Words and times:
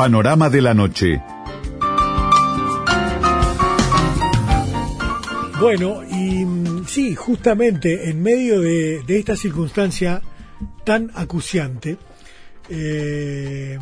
Panorama 0.00 0.48
de 0.48 0.62
la 0.62 0.72
Noche. 0.72 1.20
Bueno, 5.60 6.00
y 6.10 6.42
mm, 6.42 6.86
sí, 6.86 7.14
justamente 7.14 8.08
en 8.08 8.22
medio 8.22 8.62
de, 8.62 9.04
esta 9.06 9.36
circunstancia 9.36 10.22
tan 10.86 11.10
acuciante, 11.14 11.98
eh, 12.70 13.78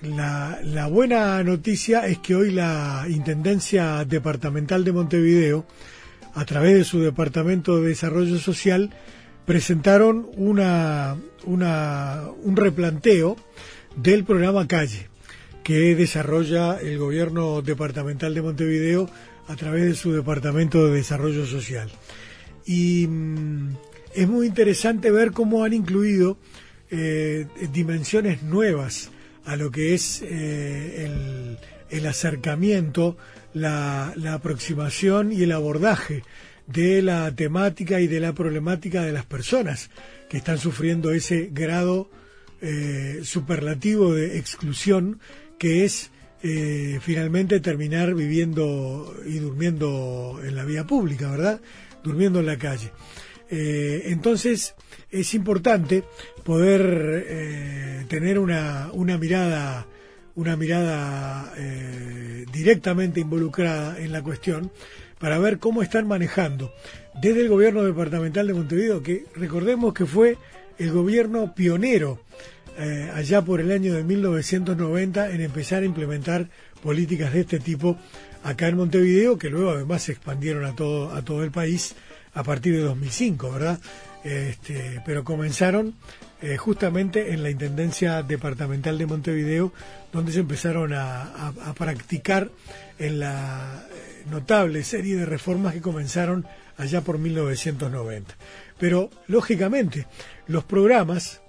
la, 0.00 0.88
buena 0.90 1.44
noticia 1.44 2.06
es 2.06 2.16
que 2.20 2.34
hoy 2.34 2.50
la 2.50 3.04
Intendencia 3.06 4.06
Departamental 4.06 4.82
de 4.82 4.92
Montevideo, 4.92 5.66
a 6.32 6.46
través 6.46 6.72
de 6.72 6.84
su 6.84 7.02
Departamento 7.02 7.76
de 7.76 7.88
Desarrollo 7.90 8.38
Social, 8.38 8.94
presentaron 9.44 10.26
una, 10.38 11.16
un 11.44 12.56
replanteo 12.56 13.36
del 13.94 14.24
programa 14.24 14.66
Calle 14.66 15.07
que 15.68 15.94
desarrolla 15.94 16.80
el 16.80 16.96
gobierno 16.96 17.60
departamental 17.60 18.32
de 18.32 18.40
Montevideo 18.40 19.10
a 19.48 19.54
través 19.54 19.84
de 19.84 19.94
su 19.94 20.12
Departamento 20.12 20.86
de 20.86 20.96
Desarrollo 20.96 21.44
Social. 21.44 21.90
Y 22.64 23.06
mm, 23.06 23.76
es 24.14 24.28
muy 24.28 24.46
interesante 24.46 25.10
ver 25.10 25.32
cómo 25.32 25.64
han 25.64 25.74
incluido 25.74 26.38
eh, 26.90 27.48
dimensiones 27.70 28.42
nuevas 28.42 29.10
a 29.44 29.56
lo 29.56 29.70
que 29.70 29.92
es 29.92 30.22
eh, 30.22 31.58
el, 31.90 32.06
acercamiento, 32.06 33.18
la, 33.52 34.14
aproximación 34.32 35.32
y 35.34 35.42
el 35.42 35.52
abordaje 35.52 36.22
de 36.66 37.02
la 37.02 37.30
temática 37.34 38.00
y 38.00 38.06
de 38.06 38.20
la 38.20 38.32
problemática 38.32 39.02
de 39.02 39.12
las 39.12 39.26
personas 39.26 39.90
que 40.30 40.38
están 40.38 40.56
sufriendo 40.56 41.10
ese 41.10 41.50
grado 41.52 42.08
eh, 42.62 43.20
superlativo 43.22 44.14
de 44.14 44.38
exclusión 44.38 45.20
que 45.58 45.84
es 45.84 46.10
eh, 46.42 47.00
finalmente 47.02 47.58
terminar 47.60 48.14
viviendo 48.14 49.12
y 49.26 49.38
durmiendo 49.38 50.40
en 50.44 50.54
la 50.54 50.64
vía 50.64 50.86
pública, 50.86 51.30
¿verdad? 51.30 51.60
Durmiendo 52.04 52.38
en 52.38 52.46
la 52.46 52.56
calle. 52.56 52.92
Eh, 53.50 54.02
entonces 54.06 54.74
es 55.10 55.34
importante 55.34 56.04
poder 56.44 57.24
eh, 57.26 58.04
tener 58.08 58.38
una, 58.38 58.90
una 58.92 59.18
mirada 59.18 59.86
una 60.36 60.56
mirada 60.56 61.52
directamente 62.52 63.18
involucrada 63.18 63.98
en 63.98 64.12
la 64.12 64.22
cuestión 64.22 64.70
para 65.18 65.36
ver 65.40 65.58
cómo 65.58 65.82
están 65.82 66.06
manejando 66.06 66.72
desde 67.20 67.40
el 67.40 67.48
gobierno 67.48 67.82
departamental 67.82 68.46
de 68.46 68.54
Montevideo, 68.54 69.02
que 69.02 69.24
recordemos 69.34 69.92
que 69.92 70.06
fue 70.06 70.38
el 70.78 70.92
gobierno 70.92 71.54
pionero 71.56 72.20
eh, 72.78 73.10
allá 73.12 73.42
por 73.42 73.60
el 73.60 73.72
año 73.72 73.94
de 73.94 74.04
1990 74.04 75.30
en 75.30 75.40
empezar 75.40 75.82
a 75.82 75.86
implementar 75.86 76.48
políticas 76.82 77.32
de 77.32 77.40
este 77.40 77.58
tipo 77.58 77.98
acá 78.44 78.68
en 78.68 78.76
Montevideo, 78.76 79.36
que 79.36 79.50
luego 79.50 79.70
además 79.70 80.02
se 80.02 80.12
expandieron 80.12 80.64
a 80.64 80.76
todo, 80.76 81.12
a 81.12 81.22
todo 81.22 81.42
el 81.42 81.50
país 81.50 81.96
a 82.34 82.44
partir 82.44 82.76
de 82.76 82.82
2005, 82.82 83.50
¿verdad? 83.50 83.80
Este, 84.22 85.02
pero 85.04 85.24
comenzaron 85.24 85.94
eh, 86.40 86.56
justamente 86.56 87.32
en 87.32 87.42
la 87.42 87.50
Intendencia 87.50 88.22
Departamental 88.22 88.96
de 88.96 89.06
Montevideo, 89.06 89.72
donde 90.12 90.32
se 90.32 90.40
empezaron 90.40 90.92
a, 90.94 91.52
practicar 91.76 92.50
en 92.98 93.18
la 93.18 93.86
eh, 93.90 94.24
notable 94.30 94.84
serie 94.84 95.16
de 95.16 95.26
reformas 95.26 95.74
que 95.74 95.80
comenzaron 95.80 96.46
allá 96.76 97.00
por 97.00 97.18
1990. 97.18 98.36
Pero, 98.78 99.10
lógicamente, 99.26 100.06
los 100.46 100.62
programas 100.62 101.42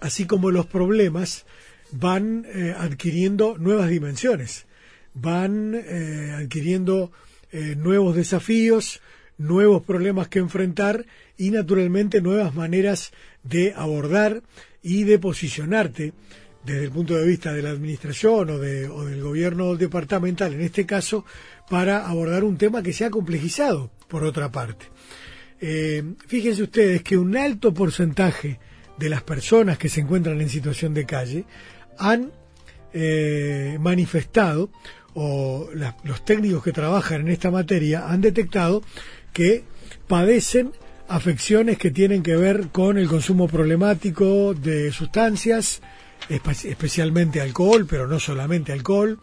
así 0.00 0.26
como 0.26 0.50
los 0.50 0.66
problemas 0.66 1.46
van 1.92 2.46
eh, 2.52 2.74
adquiriendo 2.76 3.56
nuevas 3.58 3.88
dimensiones, 3.88 4.66
van 5.14 5.74
eh, 5.74 6.32
adquiriendo 6.36 7.12
eh, 7.52 7.74
nuevos 7.76 8.16
desafíos, 8.16 9.00
nuevos 9.38 9.82
problemas 9.82 10.28
que 10.28 10.38
enfrentar 10.38 11.04
y 11.36 11.50
naturalmente 11.50 12.20
nuevas 12.20 12.54
maneras 12.54 13.12
de 13.42 13.72
abordar 13.76 14.42
y 14.82 15.04
de 15.04 15.18
posicionarte 15.18 16.12
desde 16.64 16.84
el 16.84 16.90
punto 16.90 17.14
de 17.14 17.26
vista 17.26 17.52
de 17.52 17.62
la 17.62 17.70
administración 17.70 18.50
o, 18.50 18.58
de, 18.58 18.88
o 18.88 19.04
del 19.04 19.22
gobierno 19.22 19.76
departamental, 19.76 20.52
en 20.54 20.62
este 20.62 20.84
caso, 20.84 21.24
para 21.70 22.08
abordar 22.08 22.42
un 22.42 22.56
tema 22.56 22.82
que 22.82 22.92
se 22.92 23.04
ha 23.04 23.10
complejizado, 23.10 23.90
por 24.08 24.24
otra 24.24 24.50
parte. 24.50 24.86
fíjense 26.26 26.62
ustedes 26.64 27.02
que 27.02 27.16
un 27.16 27.36
alto 27.36 27.72
porcentaje 27.72 28.58
de 28.98 29.08
las 29.08 29.22
personas 29.22 29.78
que 29.78 29.88
se 29.88 30.00
encuentran 30.00 30.40
en 30.40 30.48
situación 30.48 30.94
de 30.94 31.06
calle 31.06 31.44
han 31.98 32.32
eh, 32.92 33.78
manifestado 33.80 34.70
o 35.14 35.68
los 36.04 36.24
técnicos 36.24 36.62
que 36.62 36.72
trabajan 36.72 37.22
en 37.22 37.28
esta 37.28 37.50
materia 37.50 38.08
han 38.08 38.20
detectado 38.20 38.82
que 39.32 39.64
padecen 40.06 40.72
afecciones 41.08 41.78
que 41.78 41.90
tienen 41.90 42.22
que 42.22 42.36
ver 42.36 42.68
con 42.68 42.98
el 42.98 43.08
consumo 43.08 43.48
problemático 43.48 44.54
de 44.54 44.92
sustancias, 44.92 45.80
especialmente 46.28 47.40
alcohol, 47.40 47.86
pero 47.88 48.06
no 48.06 48.18
solamente 48.18 48.72
alcohol, 48.72 49.18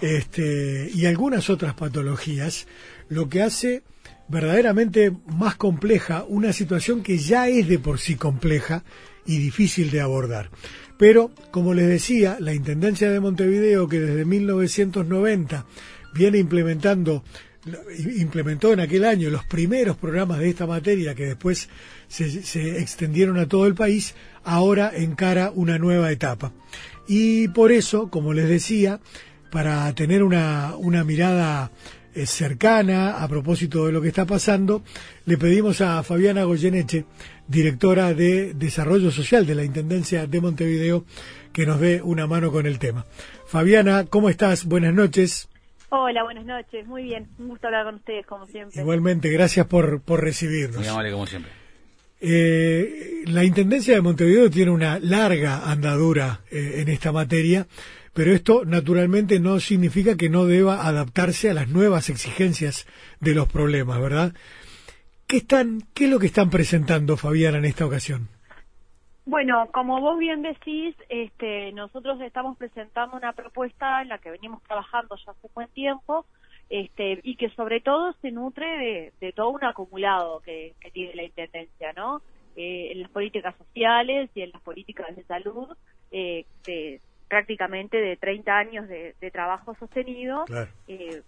este, 0.00 0.90
y 0.94 1.06
algunas 1.06 1.50
otras 1.50 1.74
patologías, 1.74 2.66
lo 3.08 3.28
que 3.28 3.42
hace 3.42 3.82
verdaderamente 4.28 5.12
más 5.26 5.56
compleja 5.56 6.24
una 6.28 6.52
situación 6.52 7.02
que 7.02 7.18
ya 7.18 7.48
es 7.48 7.68
de 7.68 7.78
por 7.78 7.98
sí 7.98 8.16
compleja 8.16 8.84
y 9.26 9.38
difícil 9.38 9.90
de 9.90 10.00
abordar. 10.00 10.50
Pero, 10.98 11.30
como 11.50 11.74
les 11.74 11.86
decía, 11.86 12.38
la 12.40 12.54
Intendencia 12.54 13.10
de 13.10 13.20
Montevideo, 13.20 13.88
que 13.88 14.00
desde 14.00 14.24
1990 14.24 15.64
viene 16.14 16.38
implementando, 16.38 17.22
implementó 18.16 18.72
en 18.72 18.80
aquel 18.80 19.04
año 19.04 19.30
los 19.30 19.44
primeros 19.44 19.96
programas 19.96 20.40
de 20.40 20.48
esta 20.48 20.66
materia 20.66 21.14
que 21.14 21.26
después 21.26 21.68
se, 22.08 22.80
extendieron 22.80 23.38
a 23.38 23.46
todo 23.46 23.66
el 23.66 23.74
país, 23.74 24.14
ahora 24.44 24.90
encara 24.94 25.52
una 25.54 25.78
nueva 25.78 26.10
etapa. 26.10 26.52
Y 27.06 27.48
por 27.48 27.70
eso, 27.70 28.10
como 28.10 28.32
les 28.32 28.48
decía, 28.48 29.00
para 29.52 29.92
tener 29.94 30.22
una, 30.22 30.74
una 30.76 31.04
mirada 31.04 31.70
cercana 32.26 33.22
a 33.22 33.28
propósito 33.28 33.86
de 33.86 33.92
lo 33.92 34.00
que 34.00 34.08
está 34.08 34.24
pasando, 34.24 34.82
le 35.26 35.36
pedimos 35.38 35.80
a 35.80 36.02
Fabiana 36.02 36.44
Goyeneche, 36.44 37.04
directora 37.46 38.14
de 38.14 38.54
Desarrollo 38.54 39.10
Social 39.10 39.46
de 39.46 39.54
la 39.54 39.64
Intendencia 39.64 40.26
de 40.26 40.40
Montevideo, 40.40 41.04
que 41.52 41.66
nos 41.66 41.80
dé 41.80 42.02
una 42.02 42.26
mano 42.26 42.50
con 42.52 42.66
el 42.66 42.78
tema. 42.78 43.06
Fabiana, 43.46 44.06
¿cómo 44.06 44.28
estás? 44.28 44.64
Buenas 44.64 44.94
noches. 44.94 45.48
Hola, 45.90 46.22
buenas 46.22 46.44
noches. 46.44 46.86
Muy 46.86 47.04
bien. 47.04 47.28
Un 47.38 47.48
gusto 47.48 47.66
hablar 47.66 47.86
con 47.86 47.94
ustedes, 47.96 48.26
como 48.26 48.46
siempre. 48.46 48.80
Igualmente, 48.80 49.30
gracias 49.30 49.66
por, 49.66 50.02
por 50.02 50.22
recibirnos. 50.22 50.78
Muy 50.78 50.86
amable, 50.86 51.12
como 51.12 51.26
siempre. 51.26 51.50
Eh, 52.20 53.22
la 53.26 53.44
Intendencia 53.44 53.94
de 53.94 54.00
Montevideo 54.00 54.50
tiene 54.50 54.70
una 54.70 54.98
larga 54.98 55.70
andadura 55.70 56.40
eh, 56.50 56.80
en 56.80 56.88
esta 56.88 57.12
materia 57.12 57.66
pero 58.18 58.32
esto 58.32 58.64
naturalmente 58.64 59.38
no 59.38 59.60
significa 59.60 60.16
que 60.16 60.28
no 60.28 60.44
deba 60.44 60.88
adaptarse 60.88 61.50
a 61.50 61.54
las 61.54 61.68
nuevas 61.68 62.10
exigencias 62.10 62.84
de 63.20 63.32
los 63.32 63.46
problemas, 63.46 64.00
¿verdad? 64.00 64.32
¿Qué, 65.28 65.36
están, 65.36 65.82
qué 65.94 66.06
es 66.06 66.10
lo 66.10 66.18
que 66.18 66.26
están 66.26 66.50
presentando, 66.50 67.16
Fabiana, 67.16 67.58
en 67.58 67.64
esta 67.66 67.86
ocasión? 67.86 68.26
Bueno, 69.24 69.68
como 69.72 70.00
vos 70.00 70.18
bien 70.18 70.42
decís, 70.42 70.96
este, 71.08 71.70
nosotros 71.70 72.20
estamos 72.20 72.58
presentando 72.58 73.16
una 73.16 73.34
propuesta 73.34 74.02
en 74.02 74.08
la 74.08 74.18
que 74.18 74.32
venimos 74.32 74.64
trabajando 74.64 75.14
ya 75.24 75.30
hace 75.30 75.48
buen 75.54 75.68
tiempo 75.68 76.26
este, 76.70 77.20
y 77.22 77.36
que 77.36 77.50
sobre 77.50 77.80
todo 77.80 78.14
se 78.20 78.32
nutre 78.32 79.12
de, 79.20 79.32
todo 79.32 79.50
un 79.50 79.62
acumulado 79.62 80.40
que, 80.40 80.74
tiene 80.92 81.14
la 81.14 81.22
Intendencia, 81.22 81.92
¿no? 81.92 82.20
Eh, 82.56 82.90
en 82.90 83.00
las 83.00 83.12
políticas 83.12 83.54
sociales 83.56 84.28
y 84.34 84.40
en 84.40 84.50
las 84.50 84.62
políticas 84.62 85.14
de 85.14 85.22
salud, 85.22 85.68
eh, 86.10 86.46
prácticamente 87.28 87.98
de 87.98 88.16
30 88.16 88.56
años 88.56 88.88
de, 88.88 89.14
trabajo 89.32 89.74
sostenido. 89.78 90.44
Eh, 90.88 91.22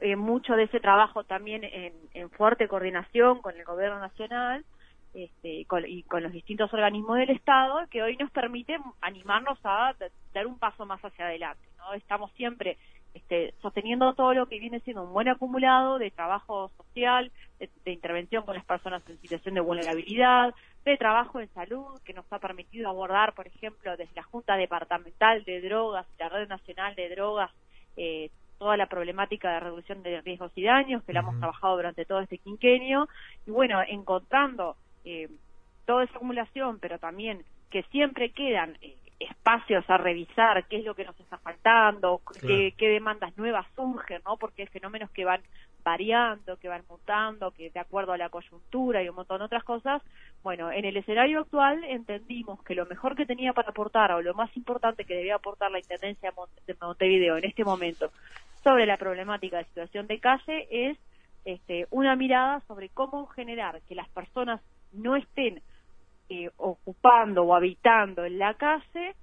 eh, 0.00 0.16
mucho 0.16 0.54
de 0.56 0.64
ese 0.64 0.80
trabajo 0.80 1.22
también 1.22 1.62
en, 1.62 2.30
fuerte 2.30 2.66
coordinación 2.66 3.40
con 3.40 3.56
el 3.56 3.64
gobierno 3.64 4.00
nacional 4.00 4.64
este, 5.14 5.64
y 5.86 6.02
con 6.04 6.22
los 6.22 6.32
distintos 6.32 6.72
organismos 6.72 7.18
del 7.18 7.30
Estado, 7.30 7.86
que 7.88 8.02
hoy 8.02 8.16
nos 8.16 8.30
permite 8.32 8.78
animarnos 9.00 9.58
a 9.64 9.94
dar 10.34 10.46
un 10.46 10.58
paso 10.58 10.86
más 10.86 11.00
hacia 11.04 11.26
adelante. 11.26 11.62
¿no? 11.78 11.94
Estamos 11.94 12.32
siempre 12.32 12.78
este, 13.14 13.54
sosteniendo 13.60 14.14
todo 14.14 14.34
lo 14.34 14.46
que 14.46 14.58
viene 14.58 14.80
siendo 14.80 15.02
un 15.02 15.12
buen 15.12 15.28
acumulado 15.28 15.98
de 15.98 16.10
trabajo 16.10 16.70
social, 16.76 17.30
de, 17.58 17.92
intervención 17.92 18.44
con 18.44 18.54
las 18.54 18.64
personas 18.64 19.02
en 19.08 19.20
situación 19.20 19.54
de 19.54 19.60
vulnerabilidad, 19.60 20.54
de 20.84 20.96
trabajo 20.96 21.40
en 21.40 21.48
salud, 21.48 22.00
que 22.04 22.14
nos 22.14 22.24
ha 22.32 22.38
permitido 22.38 22.88
abordar, 22.88 23.34
por 23.34 23.46
ejemplo, 23.46 23.96
desde 23.96 24.14
la 24.14 24.22
Junta 24.22 24.56
Departamental 24.56 25.44
de 25.44 25.60
Drogas 25.60 26.06
la 26.18 26.28
Red 26.28 26.48
Nacional 26.48 26.94
de 26.94 27.08
Drogas, 27.10 27.50
eh, 27.96 28.30
toda 28.58 28.76
la 28.76 28.86
problemática 28.86 29.52
de 29.52 29.60
reducción 29.60 30.02
de 30.02 30.20
riesgos 30.20 30.52
y 30.54 30.62
daños, 30.62 31.02
que 31.04 31.12
la 31.12 31.20
hemos 31.20 31.38
trabajado 31.38 31.76
durante 31.76 32.04
todo 32.04 32.20
este 32.20 32.38
quinquenio, 32.38 33.08
y 33.46 33.50
bueno, 33.50 33.80
encontrando 33.86 34.76
eh, 35.04 35.28
toda 35.86 36.04
esa 36.04 36.16
acumulación, 36.16 36.78
pero 36.78 36.98
también 36.98 37.44
que 37.70 37.82
siempre 37.84 38.30
quedan 38.30 38.76
eh, 38.82 38.96
espacios 39.20 39.84
a 39.88 39.98
revisar 39.98 40.66
qué 40.66 40.78
es 40.78 40.84
lo 40.84 40.94
que 40.94 41.04
nos 41.04 41.18
está 41.20 41.36
faltando, 41.38 42.22
qué, 42.40 42.74
demandas 42.78 43.36
nuevas 43.36 43.66
surgen, 43.76 44.22
¿no? 44.24 44.38
Porque 44.38 44.62
hay 44.62 44.68
fenómenos 44.68 45.10
que 45.10 45.24
van 45.24 45.42
variando, 45.84 46.56
que 46.56 46.68
van 46.68 46.84
mutando, 46.88 47.50
que 47.52 47.70
de 47.70 47.80
acuerdo 47.80 48.12
a 48.12 48.18
la 48.18 48.30
coyuntura 48.30 49.02
y 49.02 49.08
un 49.08 49.16
montón 49.16 49.38
de 49.38 49.44
otras 49.44 49.64
cosas, 49.64 50.02
bueno, 50.42 50.72
en 50.72 50.84
el 50.84 50.96
escenario 50.96 51.40
actual 51.40 51.84
entendimos 51.84 52.62
que 52.64 52.74
lo 52.74 52.86
mejor 52.86 53.14
que 53.14 53.26
tenía 53.26 53.52
para 53.52 53.70
aportar 53.70 54.12
o 54.12 54.22
lo 54.22 54.34
más 54.34 54.54
importante 54.56 55.04
que 55.04 55.14
debía 55.14 55.36
aportar 55.36 55.70
la 55.70 55.78
Intendencia 55.78 56.32
de 56.66 56.74
Montevideo 56.80 57.36
en 57.36 57.44
este 57.44 57.64
momento 57.64 58.10
sobre 58.62 58.86
la 58.86 58.96
problemática 58.96 59.58
de 59.58 59.64
situación 59.64 60.06
de 60.06 60.18
calle 60.18 60.66
es 60.70 60.98
este, 61.44 61.86
una 61.90 62.16
mirada 62.16 62.60
sobre 62.66 62.88
cómo 62.90 63.26
generar 63.26 63.80
que 63.88 63.94
las 63.94 64.08
personas 64.08 64.60
no 64.92 65.16
estén 65.16 65.62
eh, 66.30 66.48
ocupando 66.58 67.42
o 67.42 67.56
habitando 67.56 68.24
en 68.24 68.38
la 68.38 68.54
calle, 68.54 69.16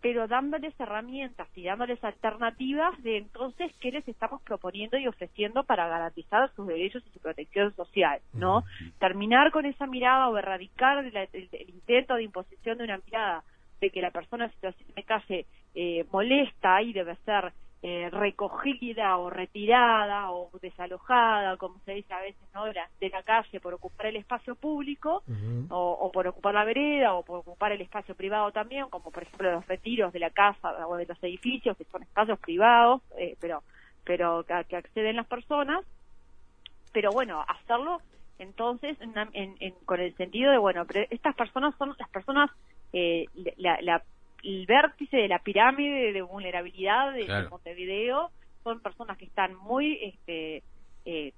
pero 0.00 0.26
dándoles 0.26 0.72
herramientas 0.80 1.46
y 1.54 1.64
dándoles 1.64 2.02
alternativas 2.02 3.02
de 3.02 3.18
entonces 3.18 3.70
qué 3.80 3.92
les 3.92 4.08
estamos 4.08 4.40
proponiendo 4.40 4.96
y 4.96 5.06
ofreciendo 5.06 5.64
para 5.64 5.88
garantizar 5.88 6.50
sus 6.54 6.66
derechos 6.66 7.02
y 7.06 7.10
su 7.10 7.20
protección 7.20 7.74
social, 7.76 8.22
¿no? 8.32 8.64
Terminar 8.98 9.50
con 9.50 9.66
esa 9.66 9.86
mirada 9.86 10.30
o 10.30 10.38
erradicar 10.38 11.04
el, 11.04 11.28
intento 11.68 12.14
de 12.14 12.22
imposición 12.22 12.78
de 12.78 12.84
una 12.84 12.98
mirada 13.04 13.44
de 13.82 13.90
que 13.90 14.00
la 14.00 14.10
persona 14.10 14.46
en 14.46 14.52
situación 14.52 14.88
de 14.96 15.02
calle 15.02 15.46
eh, 15.74 16.06
molesta 16.10 16.80
y 16.80 16.94
debe 16.94 17.16
ser 17.26 17.52
eh, 17.86 18.08
recogida 18.08 19.18
o 19.18 19.28
retirada 19.28 20.30
o 20.30 20.48
desalojada, 20.62 21.58
como 21.58 21.78
se 21.80 21.92
dice 21.92 22.14
a 22.14 22.20
veces, 22.20 22.40
¿no? 22.54 22.64
de, 22.64 22.72
la, 22.72 23.22
calle 23.24 23.60
por 23.60 23.74
ocupar 23.74 24.06
el 24.06 24.16
espacio 24.16 24.54
público 24.54 25.22
o, 25.68 26.10
por 26.10 26.26
ocupar 26.26 26.54
la 26.54 26.64
vereda 26.64 27.12
o 27.12 27.22
por 27.22 27.40
ocupar 27.40 27.72
el 27.72 27.82
espacio 27.82 28.14
privado 28.14 28.52
también, 28.52 28.88
como 28.88 29.10
por 29.10 29.24
ejemplo 29.24 29.52
los 29.52 29.66
retiros 29.66 30.14
de 30.14 30.18
la 30.18 30.30
casa 30.30 30.88
o 30.88 30.96
de 30.96 31.04
los 31.04 31.22
edificios, 31.22 31.76
que 31.76 31.84
son 31.84 32.02
espacios 32.02 32.38
privados, 32.38 33.02
eh, 33.18 33.36
pero 33.38 33.62
pero 34.02 34.44
que, 34.44 34.64
que, 34.66 34.76
acceden 34.76 35.16
las 35.16 35.26
personas. 35.26 35.84
Pero 36.90 37.10
bueno, 37.10 37.44
hacerlo 37.46 38.00
entonces 38.38 38.96
con 39.84 40.00
el 40.00 40.16
sentido 40.16 40.52
de, 40.52 40.56
bueno, 40.56 40.86
pero 40.86 41.06
estas 41.10 41.34
personas 41.34 41.74
son 41.76 41.94
las 41.98 42.08
personas, 42.08 42.50
eh, 42.94 43.26
la, 43.58 43.78
la 43.82 44.02
el 44.44 44.66
vértice 44.66 45.16
de 45.16 45.28
la 45.28 45.38
pirámide 45.38 46.12
de 46.12 46.22
vulnerabilidad 46.22 47.12
de, 47.12 47.48
Montevideo 47.48 48.30
son 48.62 48.80
personas 48.80 49.16
que 49.18 49.24
están 49.24 49.54
muy 49.56 49.98
este, 50.02 50.62
eh, 51.04 51.32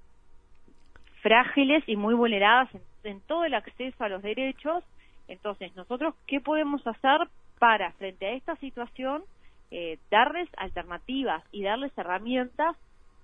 frágiles 1.23 1.85
y 1.87 1.97
muy 1.97 2.15
vulneradas 2.15 2.69
en, 3.05 3.21
todo 3.23 3.45
el 3.45 3.55
acceso 3.55 4.03
a 4.05 4.09
los 4.09 4.23
derechos. 4.23 4.85
Entonces, 5.29 5.75
nosotros, 5.77 6.15
¿qué 6.27 6.41
podemos 6.41 6.87
hacer 6.87 7.29
para, 7.59 7.93
frente 7.93 8.27
a 8.27 8.33
esta 8.33 8.57
situación, 8.57 9.23
eh, 9.71 9.99
darles 10.11 10.49
alternativas 10.57 11.43
y 11.53 11.63
darles 11.63 11.97
herramientas 11.97 12.77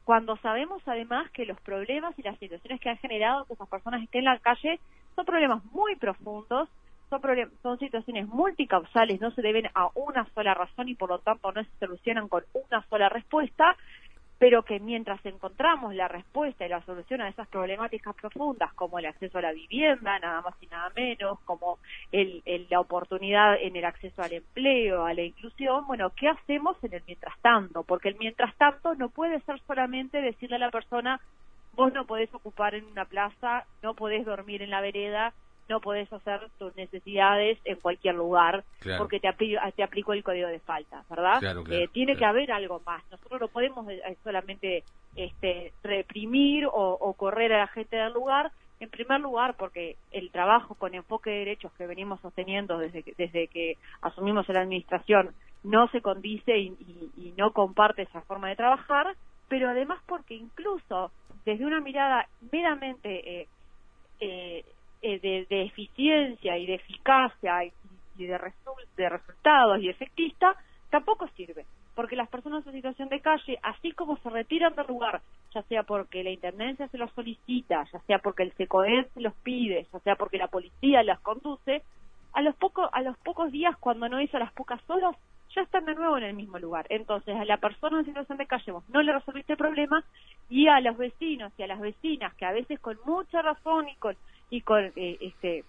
cuando 0.05 0.37
sabemos 0.38 0.82
además 0.87 1.31
que 1.31 1.46
los 1.46 1.61
problemas 1.61 2.19
y 2.19 2.23
las 2.23 2.38
situaciones 2.38 2.81
que 2.81 2.88
han 2.88 2.99
generado 2.99 3.44
que 3.44 3.55
esas 3.55 3.69
personas 3.69 4.02
estén 4.02 4.20
en 4.20 4.25
la 4.25 4.38
calle 4.38 4.81
son 5.14 5.25
problemas 5.25 5.64
muy 5.67 5.94
profundos 5.96 6.69
son, 7.62 7.79
situaciones 7.79 8.26
multicausales, 8.29 9.20
no 9.20 9.31
se 9.32 9.43
deben 9.43 9.69
a 9.75 9.88
una 9.94 10.26
sola 10.35 10.55
razón 10.55 10.88
y 10.88 10.94
por 10.94 11.11
lo 11.11 11.19
tanto 11.19 11.53
no 11.53 11.62
se 11.62 11.70
solucionan 11.79 12.29
con 12.29 12.44
una 12.53 12.85
sola 12.88 13.09
respuesta, 13.09 13.76
pero 14.38 14.64
que 14.64 14.81
mientras 14.81 15.25
encontramos 15.25 15.94
la 15.94 16.09
respuesta 16.09 16.67
y 16.67 16.69
la 16.69 16.85
solución 16.85 17.20
a 17.20 17.29
esas 17.29 17.47
problemáticas 17.47 18.14
profundas, 18.17 18.73
como 18.75 18.99
el 18.99 19.06
acceso 19.06 19.38
a 19.38 19.43
la 19.43 19.53
vivienda, 19.53 20.19
nada 20.19 20.41
más 20.41 20.55
y 20.61 20.67
nada 20.67 20.91
menos, 20.97 21.38
como 21.44 21.79
el, 22.11 22.43
la 22.69 22.81
oportunidad 22.81 23.55
en 23.61 23.76
el 23.76 23.85
acceso 23.85 24.20
al 24.20 24.32
empleo, 24.32 25.05
a 25.05 25.14
la 25.14 25.23
inclusión, 25.23 25.87
bueno, 25.87 26.11
¿qué 26.11 26.29
hacemos 26.29 26.76
en 26.82 26.94
el 26.94 27.03
mientras 27.06 27.38
tanto? 27.41 27.85
Porque 27.85 28.09
el 28.09 28.17
mientras 28.19 28.53
tanto 28.56 28.97
no 28.97 29.11
puede 29.11 29.41
ser 29.43 29.61
solamente 29.67 30.20
decirle 30.20 30.56
a 30.56 30.59
la 30.59 30.70
persona, 30.73 31.20
vos 31.75 31.93
no 31.93 32.05
podés 32.05 32.35
ocupar 32.35 32.75
en 32.75 32.85
una 32.87 33.05
plaza, 33.05 33.64
no 33.82 33.94
podés 33.94 34.25
dormir 34.25 34.62
en 34.62 34.70
la 34.70 34.81
vereda, 34.81 35.32
no 35.69 35.81
podés 35.81 36.12
hacer 36.12 36.41
tus 36.59 36.75
necesidades 36.76 37.59
en 37.64 37.76
cualquier 37.76 38.14
lugar 38.14 38.64
porque 38.99 39.20
te, 39.20 39.32
te 39.76 39.82
aplicó 39.82 40.12
el 40.12 40.25
código 40.25 40.49
de 40.49 40.61
falta, 40.61 41.05
¿verdad? 41.09 41.43
Eh, 41.70 41.88
tiene 41.93 42.17
que 42.17 42.25
haber 42.25 42.53
algo 42.53 42.81
más. 42.85 43.03
Nosotros 43.11 43.41
no 43.41 43.49
podemos 43.49 43.88
eh, 43.88 44.17
solamente 44.23 44.85
este, 45.17 45.73
reprimir 45.82 46.67
o, 46.70 47.14
correr 47.14 47.53
a 47.53 47.59
la 47.59 47.67
gente 47.69 47.97
del 47.97 48.12
lugar. 48.12 48.53
En 48.81 48.91
primer 48.91 49.20
lugar, 49.20 49.55
porque 49.56 49.97
el 50.11 50.31
trabajo 50.31 50.75
con 50.75 50.94
enfoque 50.94 51.31
de 51.31 51.38
derechos 51.38 51.73
que 51.79 51.87
venimos 51.87 52.20
sosteniendo 52.20 52.79
desde 52.79 53.05
que, 53.05 53.14
desde 53.17 53.47
que 53.47 53.76
asumimos 54.00 54.49
la 54.49 54.61
administración 54.61 55.32
no 55.62 55.88
se 55.88 56.00
condice 56.00 56.59
y, 56.59 57.35
no 57.37 57.53
comparte 57.53 58.03
esa 58.03 58.20
forma 58.23 58.49
de 58.49 58.56
trabajar, 58.56 59.14
pero 59.49 59.70
además 59.70 60.00
porque 60.06 60.35
incluso 60.35 61.11
desde 61.44 61.64
una 61.64 61.81
mirada 61.81 62.29
meramente 62.50 63.41
eh, 63.41 63.49
eh, 64.20 64.64
eh, 65.02 65.46
de, 65.49 65.62
eficiencia 65.62 66.56
y 66.58 66.66
de 66.66 66.75
eficacia 66.75 67.64
y, 67.64 67.72
de, 68.16 68.38
de 68.96 69.08
resultados 69.08 69.81
y 69.81 69.88
efectista, 69.88 70.54
tampoco 70.90 71.28
sirve. 71.37 71.66
Porque 71.94 72.16
las 72.16 72.28
personas 72.28 72.66
en 72.66 72.72
situación 72.72 73.08
de 73.08 73.20
calle, 73.20 73.58
así 73.62 73.93
como 73.93 74.16
se 74.19 74.31
retiran 74.31 74.75
del 74.75 74.87
lugar, 74.87 75.20
ya 75.52 75.62
sea 75.62 75.82
porque 75.82 76.25
la 76.25 76.31
Intendencia 76.31 76.88
se 76.88 76.99
los 76.99 77.10
solicita, 77.12 77.84
ya 77.93 77.99
sea 78.00 78.19
porque 78.19 78.44
el 78.44 78.52
SECOED 78.52 79.06
se 79.12 79.20
los 79.20 79.34
pide, 79.43 79.87
ya 79.93 79.99
sea 80.00 80.16
porque 80.16 80.38
la 80.38 80.49
policía 80.49 81.02
las 81.02 81.20
conduce, 81.20 81.82
a 82.32 82.40
los, 82.40 82.56
pocos 82.56 82.88
a 82.93 83.02
los 83.02 83.16
pocos 83.19 83.52
días, 83.52 83.76
cuando 83.78 84.08
no 84.08 84.20
hizo 84.20 84.38
las 84.38 84.52
pocas 84.52 84.81
horas, 84.88 85.16
ya 85.54 85.62
están 85.62 85.84
de 85.84 85.94
nuevo 85.94 86.16
en 86.16 86.25
el 86.25 86.34
mismo 86.34 86.58
lugar. 86.58 86.87
Entonces, 86.88 87.37
a 87.37 87.44
la 87.44 87.58
persona 87.58 87.99
en 87.99 88.06
situación 88.06 88.38
de 88.38 88.46
calle 88.46 88.72
no 88.88 89.02
le 89.02 89.12
resolviste 89.12 89.52
el 89.52 89.58
problema 89.58 90.02
y 90.49 90.69
a 90.69 90.81
los 90.81 90.96
vecinos 90.96 91.52
y 91.58 91.62
a 91.62 91.66
las 91.66 91.81
vecinas 91.81 92.34
que 92.34 92.46
a 92.46 92.52
veces 92.52 92.81
con 92.81 92.99
mucha 93.04 93.43
razón 93.43 93.88
y 93.88 93.94
con 93.96 94.16
y 94.52 94.60
con 94.60 94.93
eh, 94.96 95.16
este 95.20 95.64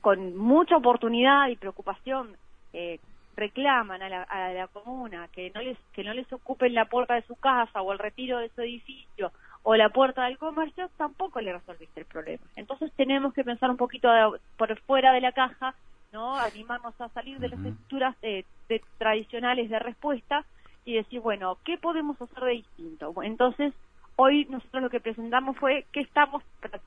con 0.00 0.34
mucha 0.34 0.78
oportunidad 0.78 1.48
y 1.48 1.56
preocupación 1.56 2.34
eh, 2.72 2.98
reclaman 3.36 4.02
a 4.02 4.08
la, 4.08 4.22
a 4.22 4.52
la 4.54 4.68
comuna 4.68 5.28
que 5.28 5.50
no 5.54 5.60
les 5.60 5.76
que 5.92 6.02
no 6.02 6.14
les 6.14 6.32
ocupen 6.32 6.72
la 6.72 6.86
puerta 6.86 7.14
de 7.14 7.22
su 7.22 7.36
casa 7.36 7.82
o 7.82 7.92
el 7.92 7.98
retiro 7.98 8.38
de 8.38 8.48
su 8.48 8.62
edificio 8.62 9.30
o 9.62 9.76
la 9.76 9.90
puerta 9.90 10.24
del 10.24 10.38
comercio 10.38 10.88
tampoco 10.96 11.42
le 11.42 11.52
resolviste 11.52 12.00
el 12.00 12.06
problema. 12.06 12.42
Entonces 12.56 12.90
tenemos 12.96 13.34
que 13.34 13.44
pensar 13.44 13.68
un 13.70 13.76
poquito 13.76 14.08
por 14.56 14.80
fuera 14.80 15.12
de 15.12 15.20
la 15.20 15.32
caja 15.32 15.74
no 16.10 16.38
animarnos 16.38 16.98
a 16.98 17.10
salir 17.10 17.38
de 17.38 17.50
las 17.50 17.60
estructuras 17.60 18.16
eh, 18.22 18.44
tradicionales 18.96 19.68
de 19.68 19.78
respuesta 19.78 20.46
y 20.86 20.94
decir 20.94 21.20
bueno 21.20 21.58
qué 21.66 21.76
podemos 21.76 22.20
hacer 22.20 22.42
de 22.44 22.52
distinto 22.52 23.12
entonces 23.22 23.74
Hoy 24.22 24.44
nosotros 24.50 24.82
lo 24.82 24.90
que 24.90 25.00
presentamos 25.00 25.56
fue 25.56 25.86
qué 25.92 26.00
estamos 26.00 26.42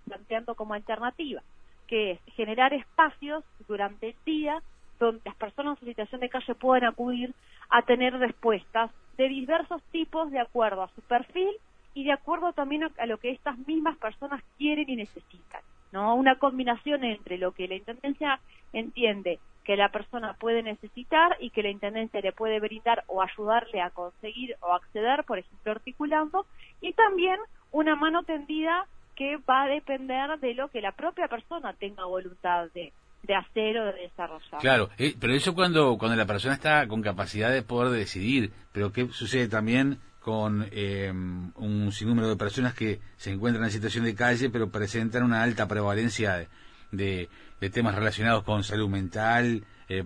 planteando 0.05 0.53
como 0.53 0.75
alternativa, 0.75 1.41
que 1.87 2.11
es 2.11 2.19
generar 2.35 2.75
espacios 2.75 3.43
durante 3.67 4.09
el 4.09 4.15
día 4.23 4.61
donde 4.99 5.23
las 5.25 5.35
personas 5.37 5.81
en 5.81 5.87
situación 5.87 6.21
de 6.21 6.29
calle 6.29 6.53
puedan 6.53 6.83
acudir 6.83 7.33
a 7.71 7.81
tener 7.81 8.13
respuestas 8.19 8.91
de 9.17 9.29
diversos 9.29 9.81
tipos 9.91 10.29
de 10.29 10.41
acuerdo 10.41 10.83
a 10.83 10.89
su 10.89 11.01
perfil 11.01 11.49
y 11.95 12.03
de 12.03 12.11
acuerdo 12.11 12.53
también 12.53 12.83
a, 12.83 13.05
lo 13.07 13.17
que 13.17 13.31
estas 13.31 13.57
mismas 13.65 13.97
personas 13.97 14.43
quieren 14.59 14.87
y 14.87 14.95
necesitan. 14.95 15.61
¿no? 15.91 16.13
Una 16.13 16.37
combinación 16.37 17.03
entre 17.03 17.39
lo 17.39 17.51
que 17.51 17.67
la 17.67 17.73
Intendencia 17.73 18.39
entiende 18.73 19.39
que 19.63 19.77
la 19.77 19.89
persona 19.89 20.35
puede 20.39 20.61
necesitar 20.61 21.37
y 21.39 21.49
que 21.49 21.63
la 21.63 21.69
Intendencia 21.69 22.21
le 22.21 22.33
puede 22.33 22.59
brindar 22.59 23.03
o 23.07 23.21
ayudarle 23.21 23.81
a 23.81 23.89
conseguir 23.89 24.55
o 24.61 24.73
acceder, 24.73 25.23
por 25.23 25.39
ejemplo, 25.39 25.71
articulando, 25.71 26.45
y 26.81 26.93
también 26.93 27.37
una 27.71 27.95
mano 27.95 28.23
tendida 28.23 28.87
que 29.15 29.37
va 29.37 29.63
a 29.63 29.67
depender 29.67 30.39
de 30.39 30.53
lo 30.53 30.69
que 30.69 30.81
la 30.81 30.91
propia 30.91 31.27
persona 31.27 31.73
tenga 31.73 32.05
voluntad 32.05 32.67
de, 32.73 32.91
de 33.23 33.35
hacer 33.35 33.77
o 33.77 33.85
de 33.85 33.93
desarrollar. 33.93 34.59
Claro, 34.59 34.89
eh, 34.97 35.15
pero 35.19 35.33
eso 35.33 35.53
cuando, 35.53 35.97
cuando 35.97 36.17
la 36.17 36.25
persona 36.25 36.55
está 36.55 36.87
con 36.87 37.01
capacidad 37.01 37.51
de 37.51 37.61
poder 37.61 37.91
decidir, 37.91 38.51
pero 38.71 38.91
¿qué 38.91 39.07
sucede 39.09 39.47
también 39.47 39.99
con 40.19 40.65
eh, 40.71 41.11
un 41.11 41.91
sinnúmero 41.91 42.29
de 42.29 42.37
personas 42.37 42.73
que 42.73 42.99
se 43.17 43.31
encuentran 43.31 43.65
en 43.65 43.71
situación 43.71 44.05
de 44.05 44.15
calle 44.15 44.49
pero 44.49 44.71
presentan 44.71 45.23
una 45.23 45.43
alta 45.43 45.67
prevalencia 45.67 46.37
de, 46.37 46.47
de 46.91 47.29
temas 47.69 47.95
relacionados 47.95 48.43
con 48.43 48.63
salud 48.63 48.89
mental, 48.89 49.63
eh, 49.89 50.03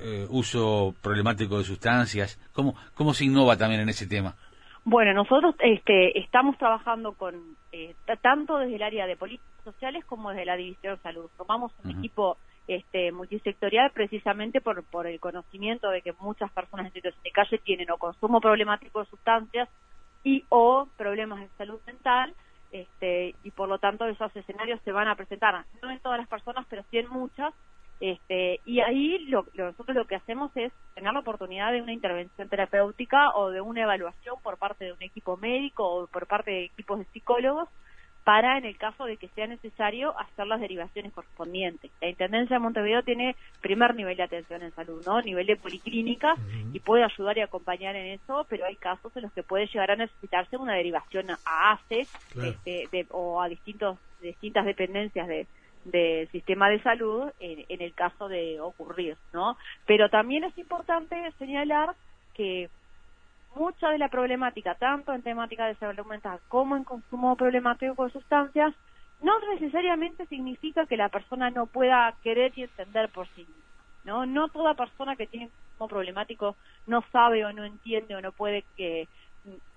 eh, 0.00 0.26
uso 0.28 0.94
problemático 1.00 1.58
de 1.58 1.64
sustancias. 1.64 2.38
¿Cómo, 2.52 2.74
¿Cómo 2.94 3.14
se 3.14 3.24
innova 3.24 3.56
también 3.56 3.80
en 3.80 3.88
ese 3.88 4.06
tema? 4.06 4.34
Bueno, 4.84 5.12
nosotros 5.12 5.54
este, 5.60 6.18
estamos 6.18 6.56
trabajando 6.58 7.12
con 7.12 7.34
eh, 7.72 7.94
tanto 8.22 8.58
desde 8.58 8.76
el 8.76 8.82
área 8.82 9.06
de 9.06 9.16
políticas 9.16 9.64
sociales 9.64 10.04
como 10.04 10.30
desde 10.30 10.46
la 10.46 10.56
División 10.56 10.96
de 10.96 11.02
Salud. 11.02 11.30
Tomamos 11.36 11.72
un 11.84 11.90
equipo 11.92 12.38
este, 12.66 13.12
multisectorial 13.12 13.90
precisamente 13.92 14.60
por, 14.60 14.82
por 14.84 15.06
el 15.06 15.20
conocimiento 15.20 15.90
de 15.90 16.02
que 16.02 16.14
muchas 16.20 16.50
personas 16.52 16.86
en 16.86 16.92
situación 16.92 17.22
de 17.22 17.30
calle 17.30 17.58
tienen 17.58 17.90
o 17.90 17.98
consumo 17.98 18.40
problemático 18.40 19.00
de 19.00 19.06
sustancias 19.06 19.68
y 20.24 20.44
o 20.48 20.88
problemas 20.96 21.40
de 21.40 21.48
salud 21.56 21.80
mental 21.86 22.34
este, 22.70 23.34
y 23.42 23.50
por 23.50 23.68
lo 23.68 23.78
tanto 23.78 24.06
esos 24.06 24.34
escenarios 24.36 24.80
se 24.84 24.92
van 24.92 25.08
a 25.08 25.16
presentar, 25.16 25.64
no 25.82 25.90
en 25.90 26.00
todas 26.00 26.18
las 26.18 26.28
personas, 26.28 26.66
pero 26.68 26.82
sí 26.90 26.98
en 26.98 27.08
muchas, 27.08 27.52
Este, 28.00 28.60
y 28.64 28.80
ahí 28.80 29.26
lo, 29.26 29.44
nosotros 29.52 29.94
lo 29.94 30.06
que 30.06 30.16
hacemos 30.16 30.50
es 30.56 30.72
tener 30.94 31.12
la 31.12 31.20
oportunidad 31.20 31.70
de 31.70 31.82
una 31.82 31.92
intervención 31.92 32.48
terapéutica 32.48 33.28
o 33.34 33.50
de 33.50 33.60
una 33.60 33.82
evaluación 33.82 34.36
por 34.42 34.56
parte 34.56 34.86
de 34.86 34.92
un 34.94 35.02
equipo 35.02 35.36
médico 35.36 35.84
o 35.84 36.06
por 36.06 36.26
parte 36.26 36.50
de 36.50 36.64
equipos 36.64 36.98
de 36.98 37.04
psicólogos 37.12 37.68
para, 38.24 38.58
en 38.58 38.64
el 38.64 38.76
caso 38.76 39.04
de 39.04 39.16
que 39.16 39.28
sea 39.28 39.46
necesario, 39.46 40.18
hacer 40.18 40.46
las 40.46 40.60
derivaciones 40.60 41.12
correspondientes. 41.12 41.90
La 42.00 42.08
Intendencia 42.08 42.56
de 42.56 42.60
Montevideo 42.60 43.02
tiene 43.02 43.34
primer 43.60 43.94
nivel 43.94 44.16
de 44.16 44.22
atención 44.22 44.62
en 44.62 44.74
salud, 44.74 45.02
¿no? 45.06 45.20
Nivel 45.22 45.46
de 45.46 45.56
policlínica 45.56 46.34
y 46.72 46.80
puede 46.80 47.04
ayudar 47.04 47.38
y 47.38 47.40
acompañar 47.40 47.96
en 47.96 48.06
eso, 48.06 48.46
pero 48.48 48.66
hay 48.66 48.76
casos 48.76 49.14
en 49.16 49.22
los 49.22 49.32
que 49.32 49.42
puede 49.42 49.66
llegar 49.66 49.90
a 49.90 49.96
necesitarse 49.96 50.56
una 50.56 50.74
derivación 50.74 51.30
a 51.30 51.72
ACE 51.72 52.06
este, 52.36 53.06
o 53.10 53.40
a 53.40 53.48
distintos 53.48 53.98
distintas 54.20 54.66
dependencias 54.66 55.26
de, 55.26 55.46
del 55.84 56.28
sistema 56.28 56.68
de 56.68 56.82
salud 56.82 57.30
en, 57.40 57.64
en, 57.68 57.80
el 57.80 57.94
caso 57.94 58.28
de 58.28 58.60
ocurrir, 58.60 59.16
¿no? 59.32 59.56
Pero 59.86 60.10
también 60.10 60.44
es 60.44 60.56
importante 60.58 61.16
señalar 61.38 61.94
que 62.34 62.68
mucha 63.54 63.90
de 63.90 63.98
la 63.98 64.08
problemática, 64.08 64.74
tanto 64.74 65.12
en 65.12 65.22
temática 65.22 65.66
de 65.66 65.74
salud 65.76 66.06
mental 66.06 66.40
como 66.48 66.76
en 66.76 66.84
consumo 66.84 67.36
problemático 67.36 68.04
de 68.04 68.12
sustancias, 68.12 68.74
no 69.22 69.32
necesariamente 69.52 70.26
significa 70.26 70.86
que 70.86 70.96
la 70.96 71.08
persona 71.08 71.50
no 71.50 71.66
pueda 71.66 72.14
querer 72.22 72.52
y 72.56 72.62
entender 72.62 73.10
por 73.10 73.26
sí 73.28 73.40
misma, 73.40 73.54
¿no? 74.04 74.26
No 74.26 74.48
toda 74.48 74.74
persona 74.74 75.16
que 75.16 75.26
tiene 75.26 75.50
consumo 75.50 75.88
problemático 75.88 76.56
no 76.86 77.04
sabe 77.12 77.44
o 77.44 77.52
no 77.52 77.64
entiende 77.64 78.16
o 78.16 78.20
no 78.20 78.32
puede 78.32 78.64
que 78.76 79.08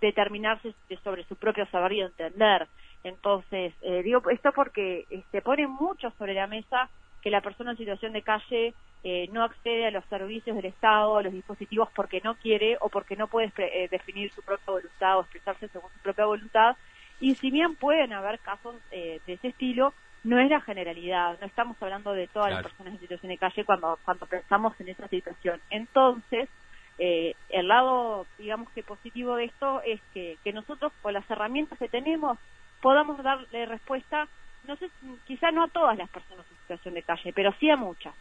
determinarse 0.01 0.73
sobre 1.03 1.23
su 1.25 1.35
propio 1.35 1.65
saber 1.67 1.93
y 1.93 2.01
entender. 2.01 2.67
Entonces, 3.03 3.73
eh, 3.81 4.01
digo 4.03 4.21
esto 4.29 4.51
porque 4.53 5.05
se 5.09 5.15
este, 5.15 5.41
pone 5.41 5.67
mucho 5.67 6.11
sobre 6.17 6.33
la 6.33 6.47
mesa 6.47 6.89
que 7.23 7.31
la 7.31 7.41
persona 7.41 7.71
en 7.71 7.77
situación 7.77 8.11
de 8.11 8.21
calle 8.21 8.73
eh, 9.03 9.29
no 9.31 9.43
accede 9.43 9.87
a 9.87 9.91
los 9.91 10.03
servicios 10.05 10.55
del 10.57 10.65
Estado, 10.65 11.17
a 11.17 11.23
los 11.23 11.31
dispositivos 11.31 11.89
porque 11.95 12.19
no 12.21 12.35
quiere 12.35 12.77
o 12.81 12.89
porque 12.89 13.15
no 13.15 13.27
puede 13.27 13.51
eh, 13.57 13.87
definir 13.89 14.31
su 14.33 14.41
propia 14.41 14.73
voluntad 14.73 15.17
o 15.17 15.21
expresarse 15.21 15.69
según 15.69 15.89
su 15.91 15.99
propia 15.99 16.25
voluntad. 16.25 16.75
Y 17.21 17.35
si 17.35 17.49
bien 17.49 17.75
pueden 17.75 18.11
haber 18.11 18.39
casos 18.39 18.75
de 18.91 19.21
ese 19.25 19.47
estilo, 19.47 19.93
no 20.25 20.39
es 20.39 20.49
la 20.49 20.59
generalidad. 20.59 21.39
No 21.39 21.47
estamos 21.47 21.81
hablando 21.81 22.11
de 22.11 22.27
todas 22.27 22.51
las 22.51 22.63
personas 22.63 22.93
en 22.95 22.99
situación 22.99 23.29
de 23.29 23.37
calle 23.37 23.63
cuando, 23.63 23.97
cuando 24.03 24.25
pensamos 24.25 24.77
en 24.81 24.89
esa 24.89 25.07
situación. 25.07 25.61
Entonces, 25.69 26.49
el 26.97 27.67
lado, 27.67 28.25
digamos 28.37 28.69
que 28.71 28.83
positivo 28.83 29.37
de 29.37 29.45
esto 29.45 29.81
es 29.85 30.01
que, 30.13 30.37
que 30.43 30.51
nosotros 30.51 30.91
con 31.01 31.13
las 31.13 31.29
herramientas 31.29 31.79
que 31.79 31.87
tenemos 31.87 32.37
podamos 32.81 33.23
darle 33.23 33.65
respuesta, 33.67 34.27
no 34.67 34.75
sé, 34.77 34.89
quizá 35.25 35.51
no 35.51 35.63
a 35.63 35.67
todas 35.67 35.97
las 35.97 36.09
personas 36.09 36.45
en 36.49 36.57
situación 36.57 36.93
de 36.93 37.03
calle, 37.03 37.33
pero 37.33 37.53
sí 37.59 37.69
a 37.69 37.77
muchas. 37.77 38.13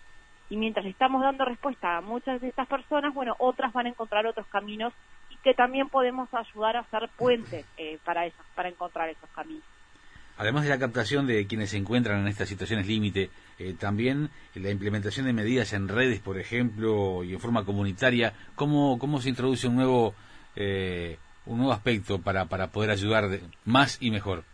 Y 0.50 0.56
mientras 0.56 0.84
estamos 0.86 1.22
dando 1.22 1.44
respuesta 1.44 1.96
a 1.96 2.00
muchas 2.00 2.40
de 2.40 2.48
estas 2.48 2.68
personas, 2.68 3.14
bueno, 3.14 3.34
otras 3.38 3.72
van 3.72 3.86
a 3.86 3.90
encontrar 3.90 4.26
otros 4.26 4.46
caminos 4.48 4.92
y 5.30 5.36
que 5.36 5.54
también 5.54 5.88
podemos 5.88 6.28
ayudar 6.34 6.76
a 6.76 6.80
hacer 6.80 7.08
puentes 7.16 7.64
eh, 7.78 7.98
para 8.04 8.26
esas, 8.26 8.44
para 8.54 8.68
encontrar 8.68 9.08
esos 9.08 9.30
caminos. 9.30 9.64
Además 10.36 10.64
de 10.64 10.70
la 10.70 10.78
captación 10.78 11.26
de 11.26 11.46
quienes 11.46 11.70
se 11.70 11.76
encuentran 11.76 12.20
en 12.20 12.28
estas 12.28 12.48
situaciones 12.48 12.86
límite, 12.86 13.30
eh, 13.58 13.74
también 13.78 14.30
la 14.54 14.70
implementación 14.70 15.26
de 15.26 15.32
medidas 15.32 15.72
en 15.72 15.88
redes, 15.88 16.20
por 16.20 16.38
ejemplo, 16.38 17.22
y 17.22 17.34
en 17.34 17.40
forma 17.40 17.64
comunitaria, 17.64 18.32
¿cómo, 18.54 18.98
cómo 18.98 19.20
se 19.20 19.28
introduce 19.28 19.68
un 19.68 19.76
nuevo, 19.76 20.14
eh, 20.56 21.18
un 21.46 21.58
nuevo 21.58 21.72
aspecto 21.72 22.20
para, 22.20 22.46
para 22.46 22.72
poder 22.72 22.90
ayudar 22.90 23.40
más 23.64 23.98
y 24.00 24.10
mejor? 24.10 24.44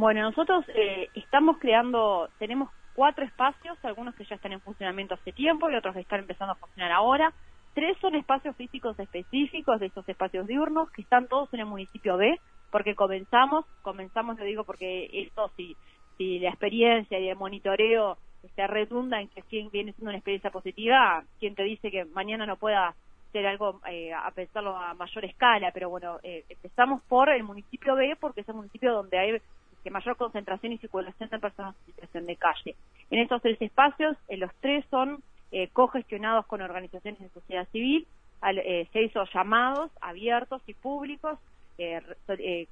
Bueno, 0.00 0.22
nosotros 0.22 0.64
eh, 0.68 1.10
estamos 1.14 1.58
creando, 1.58 2.30
tenemos 2.38 2.70
cuatro 2.94 3.22
espacios, 3.22 3.76
algunos 3.84 4.14
que 4.14 4.24
ya 4.24 4.36
están 4.36 4.52
en 4.52 4.62
funcionamiento 4.62 5.12
hace 5.12 5.30
tiempo 5.30 5.68
y 5.68 5.74
otros 5.74 5.92
que 5.92 6.00
están 6.00 6.20
empezando 6.20 6.54
a 6.54 6.56
funcionar 6.56 6.90
ahora. 6.90 7.34
Tres 7.74 7.98
son 8.00 8.14
espacios 8.14 8.56
físicos 8.56 8.98
específicos 8.98 9.78
de 9.78 9.88
esos 9.88 10.08
espacios 10.08 10.46
diurnos 10.46 10.90
que 10.92 11.02
están 11.02 11.28
todos 11.28 11.52
en 11.52 11.60
el 11.60 11.66
municipio 11.66 12.16
B, 12.16 12.40
porque 12.70 12.94
comenzamos, 12.94 13.66
comenzamos 13.82 14.38
lo 14.38 14.46
digo 14.46 14.64
porque 14.64 15.10
esto 15.12 15.50
si, 15.54 15.76
si 16.16 16.38
la 16.38 16.48
experiencia 16.48 17.18
y 17.18 17.28
el 17.28 17.36
monitoreo 17.36 18.16
se 18.56 18.66
redunda 18.66 19.20
en 19.20 19.28
que 19.28 19.42
viene 19.70 19.92
siendo 19.92 20.08
una 20.08 20.16
experiencia 20.16 20.50
positiva, 20.50 21.24
quien 21.38 21.54
te 21.54 21.64
dice 21.64 21.90
que 21.90 22.06
mañana 22.06 22.46
no 22.46 22.56
pueda 22.56 22.94
ser 23.32 23.46
algo 23.46 23.82
eh, 23.86 24.14
a 24.14 24.30
pensarlo 24.30 24.78
a 24.78 24.94
mayor 24.94 25.26
escala, 25.26 25.70
pero 25.72 25.90
bueno, 25.90 26.18
eh, 26.22 26.46
empezamos 26.48 27.02
por 27.02 27.28
el 27.28 27.42
municipio 27.42 27.94
B 27.96 28.16
porque 28.18 28.40
es 28.40 28.48
el 28.48 28.54
municipio 28.54 28.94
donde 28.94 29.18
hay 29.18 29.42
que 29.82 29.90
mayor 29.90 30.16
concentración 30.16 30.72
y 30.72 30.78
circulación 30.78 31.28
de 31.28 31.38
personas 31.38 31.74
en 31.80 31.86
situación 31.94 32.26
de 32.26 32.36
calle. 32.36 32.76
En 33.10 33.18
estos 33.20 33.42
tres 33.42 33.60
espacios, 33.60 34.16
eh, 34.28 34.36
los 34.36 34.50
tres 34.60 34.84
son 34.90 35.22
eh, 35.52 35.68
cogestionados 35.72 36.46
con 36.46 36.62
organizaciones 36.62 37.20
de 37.20 37.28
sociedad 37.30 37.66
civil, 37.72 38.06
eh, 38.42 38.88
se 38.92 39.02
hizo 39.02 39.24
llamados 39.34 39.90
abiertos 40.00 40.62
y 40.66 40.74
públicos 40.74 41.38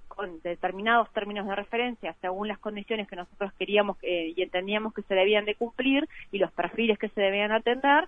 con 0.08 0.42
determinados 0.42 1.10
términos 1.14 1.46
de 1.46 1.54
referencia 1.54 2.14
según 2.20 2.46
las 2.46 2.58
condiciones 2.58 3.08
que 3.08 3.16
nosotros 3.16 3.54
queríamos 3.58 3.96
y 4.02 4.42
entendíamos 4.42 4.92
que 4.92 5.00
se 5.00 5.14
debían 5.14 5.46
de 5.46 5.54
cumplir 5.54 6.06
y 6.30 6.36
los 6.36 6.52
perfiles 6.52 6.98
que 6.98 7.08
se 7.08 7.22
debían 7.22 7.50
atender 7.50 8.06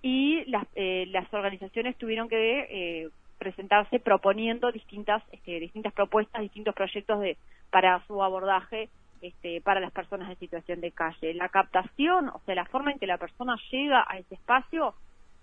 y 0.00 0.44
las, 0.44 0.64
las 0.76 1.34
organizaciones 1.34 1.96
tuvieron 1.96 2.28
que 2.28 3.10
presentarse 3.38 4.00
proponiendo 4.00 4.70
distintas 4.72 5.22
este, 5.32 5.60
distintas 5.60 5.92
propuestas, 5.92 6.42
distintos 6.42 6.74
proyectos 6.74 7.20
de 7.20 7.36
para 7.70 8.04
su 8.06 8.22
abordaje 8.22 8.88
este, 9.20 9.60
para 9.60 9.80
las 9.80 9.92
personas 9.92 10.30
en 10.30 10.38
situación 10.38 10.80
de 10.80 10.92
calle. 10.92 11.34
La 11.34 11.48
captación, 11.48 12.28
o 12.28 12.40
sea, 12.46 12.54
la 12.54 12.66
forma 12.66 12.92
en 12.92 12.98
que 12.98 13.06
la 13.06 13.18
persona 13.18 13.56
llega 13.70 14.04
a 14.08 14.18
ese 14.18 14.34
espacio 14.34 14.94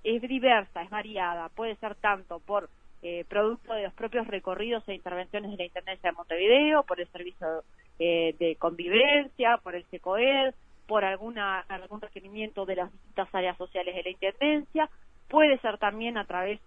es 0.04 0.22
diversa, 0.22 0.82
es 0.82 0.90
variada. 0.90 1.50
Puede 1.50 1.76
ser 1.76 1.96
tanto 1.96 2.40
por 2.40 2.70
eh, 3.02 3.26
producto 3.28 3.74
de 3.74 3.84
los 3.84 3.94
propios 3.94 4.28
recorridos 4.28 4.88
e 4.88 4.96
intervenciones 4.96 5.52
de 5.52 5.58
la 5.58 5.66
Intendencia 5.66 6.10
de 6.10 6.16
Montevideo, 6.16 6.84
por 6.84 7.00
el 7.00 7.08
servicio 7.10 7.64
eh, 8.00 8.36
de 8.40 8.56
convivencia, 8.56 9.58
por 9.62 9.76
el 9.76 9.86
SECOED, 9.86 10.54
por 10.88 11.04
alguna, 11.04 11.60
algún 11.68 12.02
requerimiento 12.02 12.66
de 12.66 12.78
las 12.78 12.92
distintas 12.92 13.34
áreas 13.34 13.58
sociales 13.58 13.96
de 13.96 14.04
la 14.04 14.10
Intendencia. 14.10 14.90
Puede 15.28 15.58
ser 15.60 15.78
también 15.78 16.18
a 16.18 16.26
través 16.26 16.60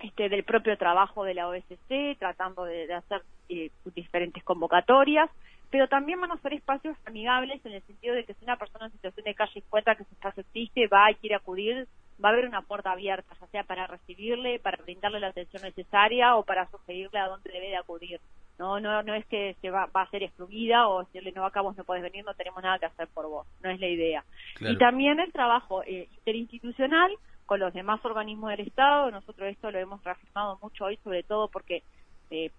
este, 0.00 0.28
del 0.28 0.44
propio 0.44 0.76
trabajo 0.76 1.24
de 1.24 1.34
la 1.34 1.48
OSC, 1.48 2.18
tratando 2.18 2.64
de, 2.64 2.92
hacer 2.92 3.22
eh, 3.48 3.70
diferentes 3.94 4.42
convocatorias, 4.42 5.30
pero 5.70 5.88
también 5.88 6.20
van 6.20 6.30
a 6.30 6.38
ser 6.38 6.54
espacios 6.54 6.96
amigables 7.04 7.64
en 7.66 7.72
el 7.72 7.82
sentido 7.82 8.14
de 8.14 8.24
que 8.24 8.34
si 8.34 8.44
una 8.44 8.56
persona 8.56 8.86
en 8.86 8.92
situación 8.92 9.24
de 9.24 9.34
calle 9.34 9.58
encuentra 9.58 9.96
que 9.96 10.04
su 10.04 10.14
espacio 10.14 10.42
existe, 10.42 10.86
va 10.86 11.10
y 11.10 11.16
quiere 11.16 11.34
acudir, 11.34 11.88
va 12.22 12.28
a 12.28 12.32
haber 12.32 12.46
una 12.46 12.62
puerta 12.62 12.92
abierta, 12.92 13.34
ya 13.40 13.46
sea 13.48 13.64
para 13.64 13.86
recibirle, 13.86 14.60
para 14.60 14.82
brindarle 14.82 15.20
la 15.20 15.28
atención 15.28 15.62
necesaria 15.62 16.36
o 16.36 16.44
para 16.44 16.70
sugerirle 16.70 17.18
a 17.18 17.26
dónde 17.26 17.50
debe 17.50 17.70
de 17.70 17.76
acudir. 17.76 18.20
No, 18.58 18.78
no, 18.78 19.02
no 19.02 19.14
es 19.14 19.26
que 19.26 19.56
se 19.60 19.70
va, 19.70 19.86
va 19.86 20.02
a 20.02 20.10
ser 20.10 20.22
excluida 20.22 20.86
o 20.86 21.04
decirle 21.04 21.32
no 21.32 21.44
acá 21.44 21.60
vos 21.60 21.76
no 21.76 21.82
podés 21.82 22.04
venir, 22.04 22.24
no 22.24 22.34
tenemos 22.34 22.62
nada 22.62 22.78
que 22.78 22.86
hacer 22.86 23.08
por 23.08 23.26
vos, 23.26 23.46
no 23.62 23.70
es 23.70 23.80
la 23.80 23.88
idea. 23.88 24.24
Y 24.60 24.78
también 24.78 25.18
el 25.18 25.32
trabajo 25.32 25.82
eh, 25.82 26.08
interinstitucional 26.18 27.10
con 27.46 27.60
los 27.60 27.72
demás 27.72 28.04
organismos 28.04 28.50
del 28.50 28.60
Estado. 28.60 29.10
Nosotros 29.10 29.48
esto 29.48 29.70
lo 29.70 29.78
hemos 29.78 30.02
reafirmado 30.02 30.58
mucho 30.62 30.84
hoy, 30.84 30.96
sobre 30.98 31.22
todo 31.22 31.48
porque 31.48 31.82
eh, 32.30 32.50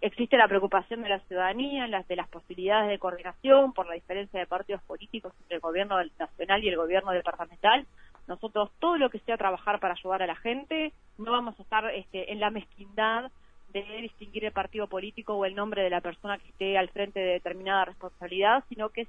existe 0.00 0.36
la 0.36 0.48
preocupación 0.48 1.02
de 1.02 1.08
la 1.08 1.20
ciudadanía, 1.20 1.86
las, 1.86 2.06
de 2.08 2.16
las 2.16 2.28
posibilidades 2.28 2.88
de 2.88 2.98
coordinación 2.98 3.72
por 3.72 3.86
la 3.86 3.94
diferencia 3.94 4.40
de 4.40 4.46
partidos 4.46 4.82
políticos 4.82 5.32
entre 5.40 5.56
el 5.56 5.60
gobierno 5.60 5.96
nacional 6.18 6.64
y 6.64 6.68
el 6.68 6.76
gobierno 6.76 7.12
departamental. 7.12 7.86
Nosotros 8.26 8.70
todo 8.78 8.96
lo 8.96 9.10
que 9.10 9.20
sea 9.20 9.36
trabajar 9.36 9.80
para 9.80 9.94
ayudar 9.94 10.22
a 10.22 10.26
la 10.26 10.36
gente, 10.36 10.92
no 11.16 11.32
vamos 11.32 11.58
a 11.58 11.62
estar 11.62 11.94
este, 11.94 12.32
en 12.32 12.40
la 12.40 12.50
mezquindad 12.50 13.30
de 13.72 13.82
distinguir 14.02 14.44
el 14.44 14.52
partido 14.52 14.86
político 14.86 15.34
o 15.34 15.44
el 15.44 15.54
nombre 15.54 15.82
de 15.82 15.90
la 15.90 16.00
persona 16.00 16.38
que 16.38 16.48
esté 16.48 16.78
al 16.78 16.88
frente 16.88 17.20
de 17.20 17.32
determinada 17.32 17.86
responsabilidad, 17.86 18.64
sino 18.68 18.88
que 18.88 19.06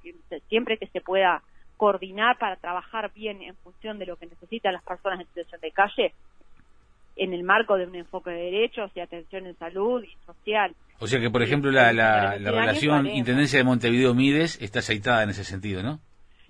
siempre 0.50 0.78
que 0.78 0.88
se 0.88 1.02
pueda 1.02 1.42
coordinar 1.80 2.38
para 2.38 2.58
trabajar 2.58 3.10
bien 3.14 3.42
en 3.42 3.56
función 3.56 4.00
de 4.00 4.06
lo 4.06 4.18
que 4.18 4.26
necesitan 4.26 4.74
las 4.74 4.84
personas 4.84 5.22
en 5.22 5.28
situación 5.28 5.62
de 5.62 5.72
calle 5.72 6.14
en 7.16 7.34
el 7.34 7.44
marco 7.44 7.78
de 7.78 7.86
un 7.86 7.96
enfoque 7.96 8.32
de 8.32 8.52
derechos 8.52 8.92
y 8.96 9.00
atención 9.00 9.48
en 9.48 9.58
salud 9.58 10.04
y 10.04 10.14
social. 10.26 10.76
O 11.00 11.08
sea 11.08 11.22
que, 11.22 11.30
por 11.30 11.42
ejemplo, 11.42 11.72
la, 11.72 11.94
la, 11.94 12.38
relación 12.38 13.08
Intendencia 13.08 13.60
de 13.60 13.64
Montevideo-Mides 13.64 14.62
está 14.62 14.80
aceitada 14.80 15.24
en 15.24 15.30
ese 15.30 15.46
sentido, 15.46 15.82
¿no? 15.82 16.00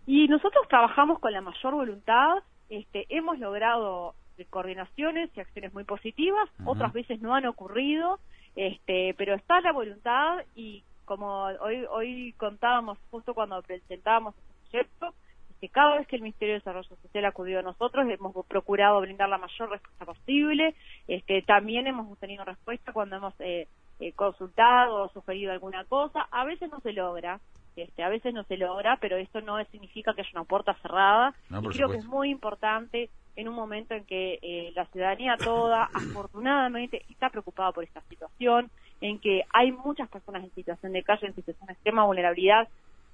Y 0.07 0.27
nosotros 0.27 0.67
trabajamos 0.67 1.19
con 1.19 1.31
la 1.31 1.41
mayor 1.41 1.75
voluntad, 1.75 2.37
este, 2.71 3.05
hemos 3.09 3.37
logrado 3.37 4.15
coordinaciones 4.49 5.29
y 5.35 5.41
acciones 5.41 5.75
muy 5.75 5.83
positivas, 5.83 6.49
otras 6.65 6.91
veces 6.91 7.21
no 7.21 7.35
han 7.35 7.45
ocurrido, 7.45 8.19
este, 8.55 9.13
pero 9.15 9.35
está 9.35 9.61
la 9.61 9.73
voluntad 9.73 10.39
y 10.55 10.81
como 11.05 11.43
hoy, 11.43 11.85
hoy 11.91 12.33
contábamos 12.37 12.97
justo 13.11 13.35
cuando 13.35 13.61
presentábamos 13.61 14.33
¿cierto? 14.69 15.13
que 15.59 15.69
cada 15.69 15.97
vez 15.97 16.07
que 16.07 16.15
el 16.15 16.21
Ministerio 16.21 16.53
de 16.53 16.59
Desarrollo 16.59 16.95
Social 17.01 17.25
acudió 17.25 17.59
a 17.59 17.63
nosotros 17.63 18.07
hemos 18.09 18.33
procurado 18.45 19.01
brindar 19.01 19.29
la 19.29 19.37
mayor 19.37 19.69
respuesta 19.69 20.05
posible. 20.05 20.75
Este, 21.07 21.41
también 21.41 21.87
hemos 21.87 22.17
tenido 22.17 22.45
respuesta 22.45 22.93
cuando 22.93 23.17
hemos 23.17 23.33
eh, 23.39 23.67
eh, 23.99 24.13
consultado 24.13 25.03
o 25.03 25.09
sugerido 25.09 25.51
alguna 25.51 25.83
cosa. 25.85 26.27
A 26.31 26.45
veces 26.45 26.71
no 26.71 26.79
se 26.79 26.93
logra, 26.93 27.39
Este, 27.75 28.03
a 28.03 28.09
veces 28.09 28.33
no 28.33 28.43
se 28.43 28.57
logra, 28.57 28.97
pero 29.01 29.17
esto 29.17 29.41
no 29.41 29.63
significa 29.65 30.13
que 30.13 30.21
haya 30.21 30.29
una 30.33 30.43
puerta 30.45 30.73
cerrada. 30.81 31.33
y 31.49 31.67
creo 31.67 31.89
que 31.89 31.97
es 31.97 32.05
muy 32.05 32.29
importante 32.29 33.09
en 33.35 33.47
un 33.47 33.55
momento 33.55 33.93
en 33.93 34.05
que 34.05 34.39
eh, 34.41 34.71
la 34.75 34.85
ciudadanía 34.87 35.37
toda, 35.37 35.83
afortunadamente, 35.93 37.03
está 37.09 37.29
preocupada 37.29 37.71
por 37.71 37.83
esta 37.83 38.01
situación, 38.09 38.69
en 39.01 39.19
que 39.19 39.43
hay 39.53 39.71
muchas 39.71 40.09
personas 40.09 40.43
en 40.43 40.53
situación 40.53 40.91
de 40.93 41.03
calle, 41.03 41.27
en 41.27 41.35
situación 41.35 41.67
de 41.67 41.73
extrema 41.73 42.05
vulnerabilidad, 42.05 42.67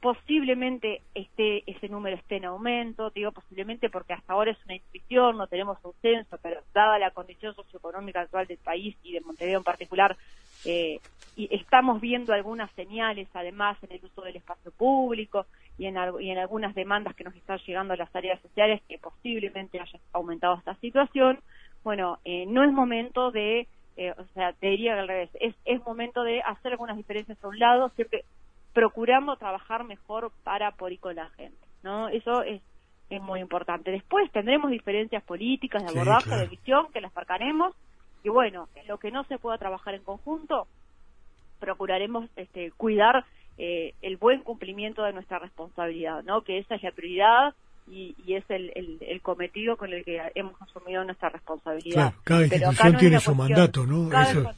posiblemente 0.06 1.02
esté 1.16 1.64
ese 1.66 1.90
número 1.90 2.16
esté 2.16 2.36
en 2.36 2.46
aumento, 2.46 3.10
digo 3.10 3.32
posiblemente 3.32 3.90
porque 3.90 4.14
hasta 4.14 4.34
ahora 4.34 4.52
es 4.52 4.66
una 4.66 4.76
intuición, 4.76 5.36
no 5.36 5.48
tenemos 5.48 5.80
un 5.84 5.94
censo, 6.00 6.38
pero 6.44 6.62
dada 6.76 7.00
la 7.00 7.10
condición 7.10 7.56
socioeconómica 7.56 8.22
actual 8.22 8.46
del 8.46 8.60
país 8.60 8.96
y 9.02 9.14
de 9.14 9.22
Montevideo 9.22 9.58
en 9.58 9.64
particular, 9.64 10.16
eh, 10.64 11.00
y 11.36 11.50
estamos 11.56 12.02
viendo 12.02 12.34
algunas 12.34 12.70
señales 12.74 13.28
además 13.34 13.80
en 13.82 13.94
el 13.94 14.06
uso 14.06 14.22
del 14.22 14.36
espacio 14.36 14.70
público 14.70 15.48
y 15.80 15.88
en, 15.88 15.98
en 15.98 16.38
algunas 16.38 16.76
demandas 16.76 17.16
que 17.16 17.24
nos 17.24 17.36
están 17.36 17.58
llegando 17.66 17.96
a 17.96 17.98
las 17.98 18.16
áreas 18.16 18.40
sociales 18.44 18.84
que 18.88 19.00
posiblemente 19.00 19.80
haya 19.80 20.00
aumentado 20.14 20.54
esta 20.54 20.76
situación, 20.76 21.40
bueno, 21.84 22.20
eh, 22.26 22.46
no 22.46 22.64
es 22.64 22.72
momento 22.72 23.32
de, 23.32 23.68
eh, 23.98 24.12
o 24.12 24.24
sea, 24.36 24.54
te 24.54 24.68
diría 24.68 24.94
que 24.94 25.00
al 25.00 25.08
revés, 25.08 25.32
es, 25.40 25.56
es 25.66 25.84
momento 25.84 26.22
de 26.22 26.44
hacer 26.44 26.74
algunas 26.74 26.96
diferencias 26.96 27.44
a 27.44 27.48
un 27.48 27.58
lado, 27.58 27.90
siempre 27.96 28.24
procurando 28.76 29.38
trabajar 29.38 29.86
mejor 29.86 30.34
para, 30.44 30.72
por 30.72 30.92
y 30.92 30.98
con 30.98 31.16
la 31.16 31.30
gente, 31.30 31.66
¿no? 31.82 32.10
Eso 32.10 32.44
es, 32.44 32.62
es 33.10 33.22
muy 33.22 33.40
importante. 33.40 33.90
Después 33.90 34.30
tendremos 34.34 34.70
diferencias 34.70 35.24
políticas, 35.24 35.82
de 35.82 35.90
abordaje, 35.90 36.36
de 36.36 36.48
visión, 36.48 36.92
que 36.92 37.00
las 37.00 37.16
marcaremos, 37.16 37.74
y 38.22 38.30
bueno, 38.30 38.68
en 38.76 38.86
lo 38.88 38.98
que 38.98 39.12
no 39.12 39.24
se 39.24 39.38
pueda 39.38 39.58
trabajar 39.58 39.96
en 39.96 40.04
conjunto, 40.04 40.68
procuraremos 41.62 42.30
este, 42.36 42.72
cuidar 42.72 43.24
eh, 43.58 43.94
el 44.02 44.18
buen 44.18 44.42
cumplimiento 44.42 45.04
de 45.04 45.14
nuestra 45.14 45.40
responsabilidad, 45.40 46.22
¿no? 46.24 46.42
Que 46.42 46.58
esa 46.58 46.76
es 46.76 46.84
la 46.84 46.92
prioridad 46.92 47.56
y, 47.88 48.14
es 48.28 48.44
el, 48.50 48.98
el, 49.00 49.22
cometido 49.22 49.78
con 49.78 49.94
el 49.94 50.04
que 50.04 50.20
hemos 50.34 50.62
asumido 50.62 51.04
nuestra 51.06 51.30
responsabilidad. 51.30 52.14
cada 52.24 52.42
institución 52.42 52.98
tiene 52.98 53.20
su 53.22 53.36
mandato, 53.36 53.86
¿no? 53.86 54.10
Cada 54.10 54.54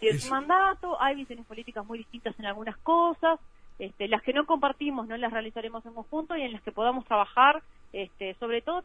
tiene 0.00 0.18
su 0.18 0.30
mandato, 0.30 1.00
hay 1.00 1.14
visiones 1.14 1.46
políticas 1.46 1.86
muy 1.86 1.98
distintas 1.98 2.36
en 2.38 2.46
algunas 2.46 2.76
cosas, 2.78 3.38
este, 3.78 4.08
las 4.08 4.22
que 4.22 4.32
no 4.32 4.46
compartimos 4.46 5.06
no 5.06 5.16
las 5.16 5.32
realizaremos 5.32 5.84
en 5.86 5.94
conjunto 5.94 6.36
y 6.36 6.42
en 6.42 6.52
las 6.52 6.62
que 6.62 6.72
podamos 6.72 7.04
trabajar, 7.04 7.62
este, 7.92 8.34
sobre 8.34 8.62
todo 8.62 8.82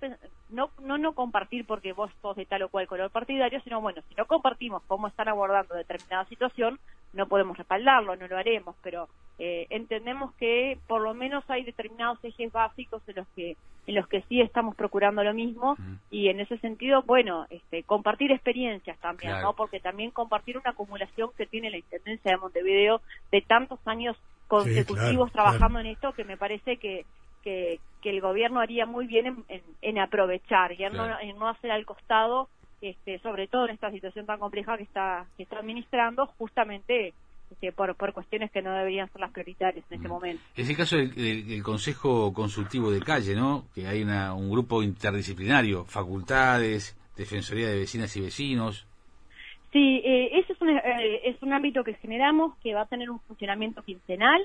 no, 0.50 0.70
no 0.82 0.98
no 0.98 1.14
compartir 1.14 1.66
porque 1.66 1.94
vos 1.94 2.12
sos 2.22 2.36
de 2.36 2.46
tal 2.46 2.64
o 2.64 2.70
cual 2.70 2.88
color 2.88 3.12
partidario, 3.12 3.62
sino 3.62 3.82
bueno, 3.82 4.02
si 4.10 4.16
no 4.16 4.26
compartimos 4.26 4.82
cómo 4.88 5.08
están 5.08 5.28
abordando 5.28 5.76
determinada 5.76 6.26
situación, 6.26 6.80
no 7.14 7.28
podemos 7.28 7.58
respaldarlo, 7.58 8.16
no 8.16 8.28
lo 8.28 8.38
haremos, 8.38 8.76
pero 8.82 9.08
eh, 9.38 9.68
entendemos 9.70 10.34
que 10.36 10.78
por 10.88 11.02
lo 11.02 11.14
menos 11.14 11.44
hay 11.50 11.64
determinados 11.64 12.24
ejes 12.24 12.52
básicos 12.52 13.02
en 13.08 13.16
los 13.16 13.28
que 13.30 13.58
en 13.88 13.94
los 13.94 14.08
que 14.08 14.24
sí 14.24 14.42
estamos 14.42 14.76
procurando 14.76 15.24
lo 15.24 15.34
mismo 15.34 15.78
y 16.10 16.30
en 16.30 16.40
ese 16.40 16.58
sentido, 16.58 17.04
bueno, 17.04 17.46
este, 17.52 17.84
compartir 17.84 18.32
experiencias 18.32 18.98
también, 18.98 19.40
¿no? 19.42 19.54
Porque 19.54 19.80
también 19.80 20.10
compartir 20.10 20.58
una 20.58 20.72
acumulación 20.72 21.30
que 21.38 21.46
tiene 21.46 21.70
la 21.70 21.78
Intendencia 21.78 22.32
de 22.32 22.38
Montevideo 22.38 23.02
de 23.32 23.42
tantos 23.42 23.80
años 23.86 24.18
consecutivos 24.48 25.32
trabajando 25.32 25.80
en 25.80 25.88
esto 25.88 26.14
que 26.14 26.24
me 26.24 26.36
parece 26.36 26.78
que, 26.78 27.06
que, 27.44 27.80
el 28.10 28.22
gobierno 28.22 28.60
haría 28.60 28.86
muy 28.86 29.08
bien 29.08 29.44
en, 29.82 30.00
aprovechar 30.00 30.72
y 30.74 30.84
en, 30.84 30.94
no, 30.94 31.48
hacer 31.48 31.72
al 31.72 31.86
costado, 31.86 32.50
este, 32.82 33.20
sobre 33.20 33.48
todo 33.48 33.66
en 33.66 33.76
esta 33.76 33.92
situación 33.92 34.26
tan 34.26 34.40
compleja 34.40 34.78
que 34.78 34.84
está, 34.84 35.26
que 35.38 35.44
está 35.44 35.60
administrando, 35.60 36.28
justamente 36.38 37.14
este, 37.52 37.72
por, 37.72 37.96
por 37.96 38.14
cuestiones 38.14 38.52
que 38.52 38.62
no 38.62 38.74
deberían 38.74 39.12
ser 39.12 39.22
las 39.22 39.32
prioritarias 39.32 39.86
en 39.90 39.98
este 39.98 40.08
momento. 40.08 40.44
Es 40.56 40.70
el 40.70 40.76
caso 40.76 40.98
del, 40.98 41.64
Consejo 41.64 42.34
Consultivo 42.34 42.92
de 42.92 43.02
Calle, 43.02 43.36
¿no? 43.36 43.66
Que 43.74 43.88
hay 43.88 44.02
una, 44.02 44.34
un 44.34 44.50
grupo 44.50 44.82
interdisciplinario, 44.82 45.86
facultades, 45.86 46.98
Defensoría 47.16 47.70
de 47.70 47.80
Vecinas 47.80 48.16
y 48.18 48.22
Vecinos. 48.22 48.86
Sí, 49.72 50.02
eh, 50.06 50.40
ese 50.40 50.54
es 50.54 50.62
un, 50.62 50.70
eh, 50.70 51.22
es 51.26 51.42
un 51.42 51.54
ámbito 51.54 51.84
que 51.84 51.96
generamos 51.96 52.56
que 52.64 52.74
va 52.74 52.82
a 52.82 52.86
tener 52.86 53.10
un 53.10 53.20
funcionamiento 53.20 53.84
quincenal 53.84 54.42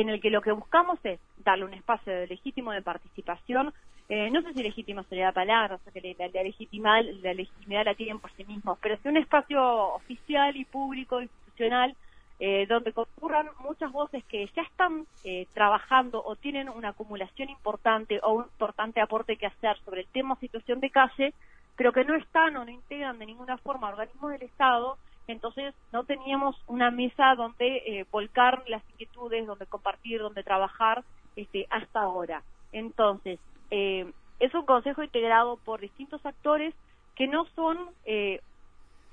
en 0.00 0.10
el 0.10 0.20
que 0.20 0.28
lo 0.28 0.42
que 0.42 0.52
buscamos 0.52 0.98
es 1.04 1.18
darle 1.42 1.64
un 1.64 1.72
espacio 1.72 2.12
de 2.12 2.26
legítimo 2.26 2.70
de 2.70 2.82
participación. 2.82 3.72
Eh, 4.10 4.30
no 4.30 4.42
sé 4.42 4.52
si 4.52 4.62
legítimo 4.62 5.02
sería 5.04 5.26
la 5.26 5.32
palabra, 5.32 5.76
o 5.76 5.78
sea, 5.78 5.90
que 5.90 6.14
la, 6.18 6.28
la 6.28 6.42
legitimidad 6.42 7.84
la 7.86 7.94
tienen 7.94 8.20
por 8.20 8.30
sí 8.32 8.44
mismos, 8.44 8.78
pero 8.82 8.94
es 8.94 9.04
un 9.06 9.16
espacio 9.16 9.58
oficial 9.94 10.54
y 10.54 10.66
público, 10.66 11.22
institucional, 11.22 11.96
eh, 12.38 12.66
donde 12.68 12.92
concurran 12.92 13.48
muchas 13.60 13.90
voces 13.90 14.22
que 14.26 14.46
ya 14.54 14.62
están 14.62 15.06
eh, 15.24 15.46
trabajando 15.54 16.22
o 16.22 16.36
tienen 16.36 16.68
una 16.68 16.90
acumulación 16.90 17.48
importante 17.48 18.20
o 18.22 18.34
un 18.34 18.44
importante 18.44 19.00
aporte 19.00 19.38
que 19.38 19.46
hacer 19.46 19.78
sobre 19.82 20.02
el 20.02 20.08
tema 20.08 20.36
situación 20.36 20.78
de 20.80 20.90
calle, 20.90 21.32
pero 21.74 21.94
que 21.94 22.04
no 22.04 22.14
están 22.16 22.54
o 22.58 22.66
no 22.66 22.70
integran 22.70 23.18
de 23.18 23.24
ninguna 23.24 23.56
forma 23.56 23.88
organismos 23.88 24.32
del 24.32 24.42
Estado, 24.42 24.98
entonces 25.28 25.74
no 25.92 26.04
teníamos 26.04 26.56
una 26.66 26.90
mesa 26.90 27.34
donde 27.34 27.78
eh, 27.78 28.06
volcar 28.10 28.62
las 28.68 28.82
inquietudes, 29.16 29.46
donde 29.46 29.66
compartir, 29.66 30.20
donde 30.20 30.42
trabajar 30.42 31.04
este, 31.36 31.66
hasta 31.70 32.00
ahora. 32.00 32.42
Entonces, 32.72 33.38
es 33.70 34.54
un 34.54 34.66
consejo 34.66 35.02
integrado 35.02 35.56
por 35.64 35.80
distintos 35.80 36.24
actores 36.24 36.74
que 37.14 37.26
no 37.26 37.46
son 37.54 37.78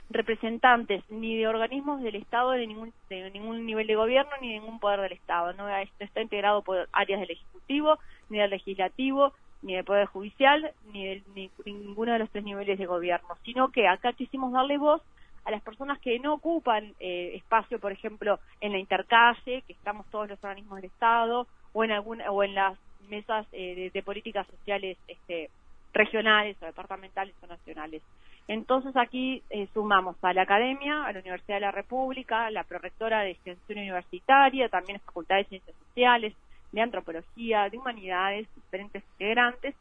representantes 0.09 1.03
ni 1.09 1.37
de 1.37 1.47
organismos 1.47 2.01
del 2.01 2.15
Estado 2.15 2.51
de 2.51 2.67
ningún, 2.67 2.93
de 3.09 3.31
ningún 3.31 3.65
nivel 3.65 3.87
de 3.87 3.95
gobierno 3.95 4.31
ni 4.41 4.49
de 4.53 4.59
ningún 4.59 4.79
poder 4.79 5.01
del 5.01 5.13
Estado. 5.13 5.53
No 5.53 5.67
está 5.99 6.21
integrado 6.21 6.61
por 6.61 6.87
áreas 6.91 7.21
del 7.21 7.31
Ejecutivo, 7.31 7.97
ni 8.29 8.39
del 8.39 8.51
Legislativo, 8.51 9.33
ni 9.61 9.75
del 9.75 9.85
Poder 9.85 10.07
Judicial, 10.07 10.71
ni 10.91 11.05
de 11.05 11.23
ninguno 11.65 12.13
de 12.13 12.19
los 12.19 12.29
tres 12.29 12.43
niveles 12.43 12.77
de 12.77 12.85
gobierno, 12.85 13.29
sino 13.43 13.71
que 13.71 13.87
acá 13.87 14.13
quisimos 14.13 14.51
darle 14.51 14.77
voz 14.77 15.01
a 15.45 15.51
las 15.51 15.61
personas 15.61 15.99
que 15.99 16.17
no 16.19 16.33
ocupan 16.33 16.93
eh, 16.99 17.33
espacio, 17.35 17.79
por 17.79 17.91
ejemplo, 17.91 18.39
en 18.61 18.71
la 18.71 18.77
intercalle, 18.77 19.61
que 19.63 19.73
estamos 19.73 20.05
todos 20.09 20.29
los 20.29 20.43
organismos 20.43 20.77
del 20.77 20.85
Estado, 20.85 21.47
o 21.73 21.83
en 21.83 21.91
alguna, 21.91 22.31
o 22.31 22.43
en 22.43 22.55
las 22.55 22.77
mesas 23.09 23.45
eh, 23.51 23.91
de, 23.93 24.03
políticas 24.03 24.47
sociales 24.47 24.97
este, 25.07 25.49
regionales 25.93 26.55
o 26.61 26.65
departamentales 26.65 27.35
o 27.41 27.47
nacionales. 27.47 28.01
Entonces 28.47 28.95
aquí 28.97 29.41
eh, 29.49 29.67
sumamos 29.73 30.15
a 30.21 30.33
la 30.33 30.41
Academia, 30.43 31.05
a 31.05 31.13
la 31.13 31.19
Universidad 31.19 31.57
de 31.57 31.61
la 31.61 31.71
República, 31.71 32.49
la 32.51 32.63
prorectora 32.63 33.21
de 33.21 33.31
Extensión 33.31 33.79
Universitaria, 33.79 34.69
también 34.69 34.99
la 34.99 35.05
Facultad 35.05 35.37
de 35.37 35.45
Ciencias 35.45 35.75
Sociales, 35.87 36.33
de 36.71 36.81
Antropología, 36.81 37.69
de 37.69 37.77
Humanidades, 37.77 38.47
diferentes 38.55 39.03
integrantes, 39.13 39.75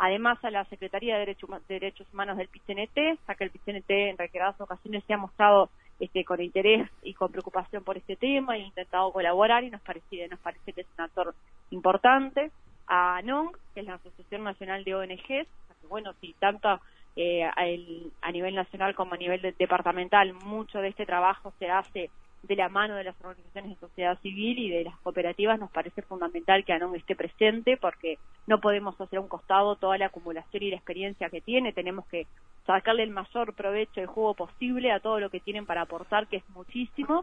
además 0.00 0.42
a 0.42 0.50
la 0.50 0.64
Secretaría 0.64 1.18
de 1.18 1.36
Derechos, 1.68 2.08
Humanos 2.12 2.38
del 2.38 2.48
PCNT, 2.48 3.20
ya 3.28 3.34
que 3.34 3.44
el 3.44 3.50
PCNT 3.50 3.90
en 3.90 4.18
reiteradas 4.18 4.58
ocasiones 4.58 5.04
se 5.06 5.12
ha 5.12 5.18
mostrado 5.18 5.68
este, 6.00 6.24
con 6.24 6.40
interés 6.40 6.88
y 7.02 7.12
con 7.12 7.30
preocupación 7.30 7.84
por 7.84 7.98
este 7.98 8.16
tema 8.16 8.56
y 8.56 8.62
ha 8.62 8.66
intentado 8.66 9.12
colaborar 9.12 9.62
y 9.62 9.70
nos 9.70 9.82
parece, 9.82 10.26
nos 10.28 10.40
parece 10.40 10.72
que 10.72 10.80
es 10.80 10.86
un 10.96 11.04
actor 11.04 11.34
importante, 11.70 12.50
a 12.86 13.18
ANONG, 13.18 13.52
que 13.74 13.80
es 13.80 13.86
la 13.86 13.94
Asociación 13.96 14.42
Nacional 14.42 14.84
de 14.84 14.94
ONGs, 14.94 15.22
que 15.26 15.86
bueno, 15.88 16.14
si 16.20 16.32
tanto 16.32 16.80
eh, 17.14 17.44
a, 17.44 18.32
nivel 18.32 18.54
nacional 18.54 18.94
como 18.94 19.14
a 19.14 19.18
nivel 19.18 19.54
departamental, 19.58 20.32
mucho 20.32 20.78
de 20.78 20.88
este 20.88 21.04
trabajo 21.04 21.52
se 21.58 21.68
hace 21.68 22.10
de 22.42 22.56
la 22.56 22.68
mano 22.68 22.94
de 22.96 23.04
las 23.04 23.20
organizaciones 23.20 23.70
de 23.70 23.86
sociedad 23.86 24.18
civil 24.20 24.58
y 24.58 24.70
de 24.70 24.84
las 24.84 24.98
cooperativas, 25.00 25.58
nos 25.58 25.70
parece 25.70 26.02
fundamental 26.02 26.64
que 26.64 26.72
ANON 26.72 26.96
esté 26.96 27.14
presente 27.14 27.76
porque 27.76 28.18
no 28.46 28.60
podemos 28.60 28.98
hacer 29.00 29.18
a 29.18 29.22
un 29.22 29.28
costado 29.28 29.76
toda 29.76 29.98
la 29.98 30.06
acumulación 30.06 30.62
y 30.62 30.70
la 30.70 30.76
experiencia 30.76 31.28
que 31.28 31.40
tiene, 31.40 31.72
tenemos 31.72 32.06
que 32.06 32.26
sacarle 32.66 33.02
el 33.02 33.10
mayor 33.10 33.54
provecho 33.54 34.00
y 34.00 34.06
juego 34.06 34.34
posible 34.34 34.92
a 34.92 35.00
todo 35.00 35.20
lo 35.20 35.30
que 35.30 35.40
tienen 35.40 35.66
para 35.66 35.82
aportar, 35.82 36.26
que 36.28 36.36
es 36.36 36.48
muchísimo. 36.50 37.20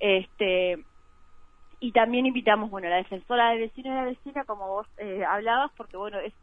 Este, 0.00 0.84
y 1.80 1.92
también 1.92 2.26
invitamos, 2.26 2.70
bueno, 2.70 2.88
a 2.88 2.90
la 2.90 2.96
defensora 2.96 3.50
de 3.50 3.58
vecino 3.58 3.90
y 3.90 3.94
la 3.94 4.04
vecina, 4.04 4.44
como 4.44 4.66
vos 4.66 4.86
eh, 4.98 5.24
hablabas, 5.24 5.70
porque 5.76 5.96
bueno, 5.96 6.18
es 6.18 6.34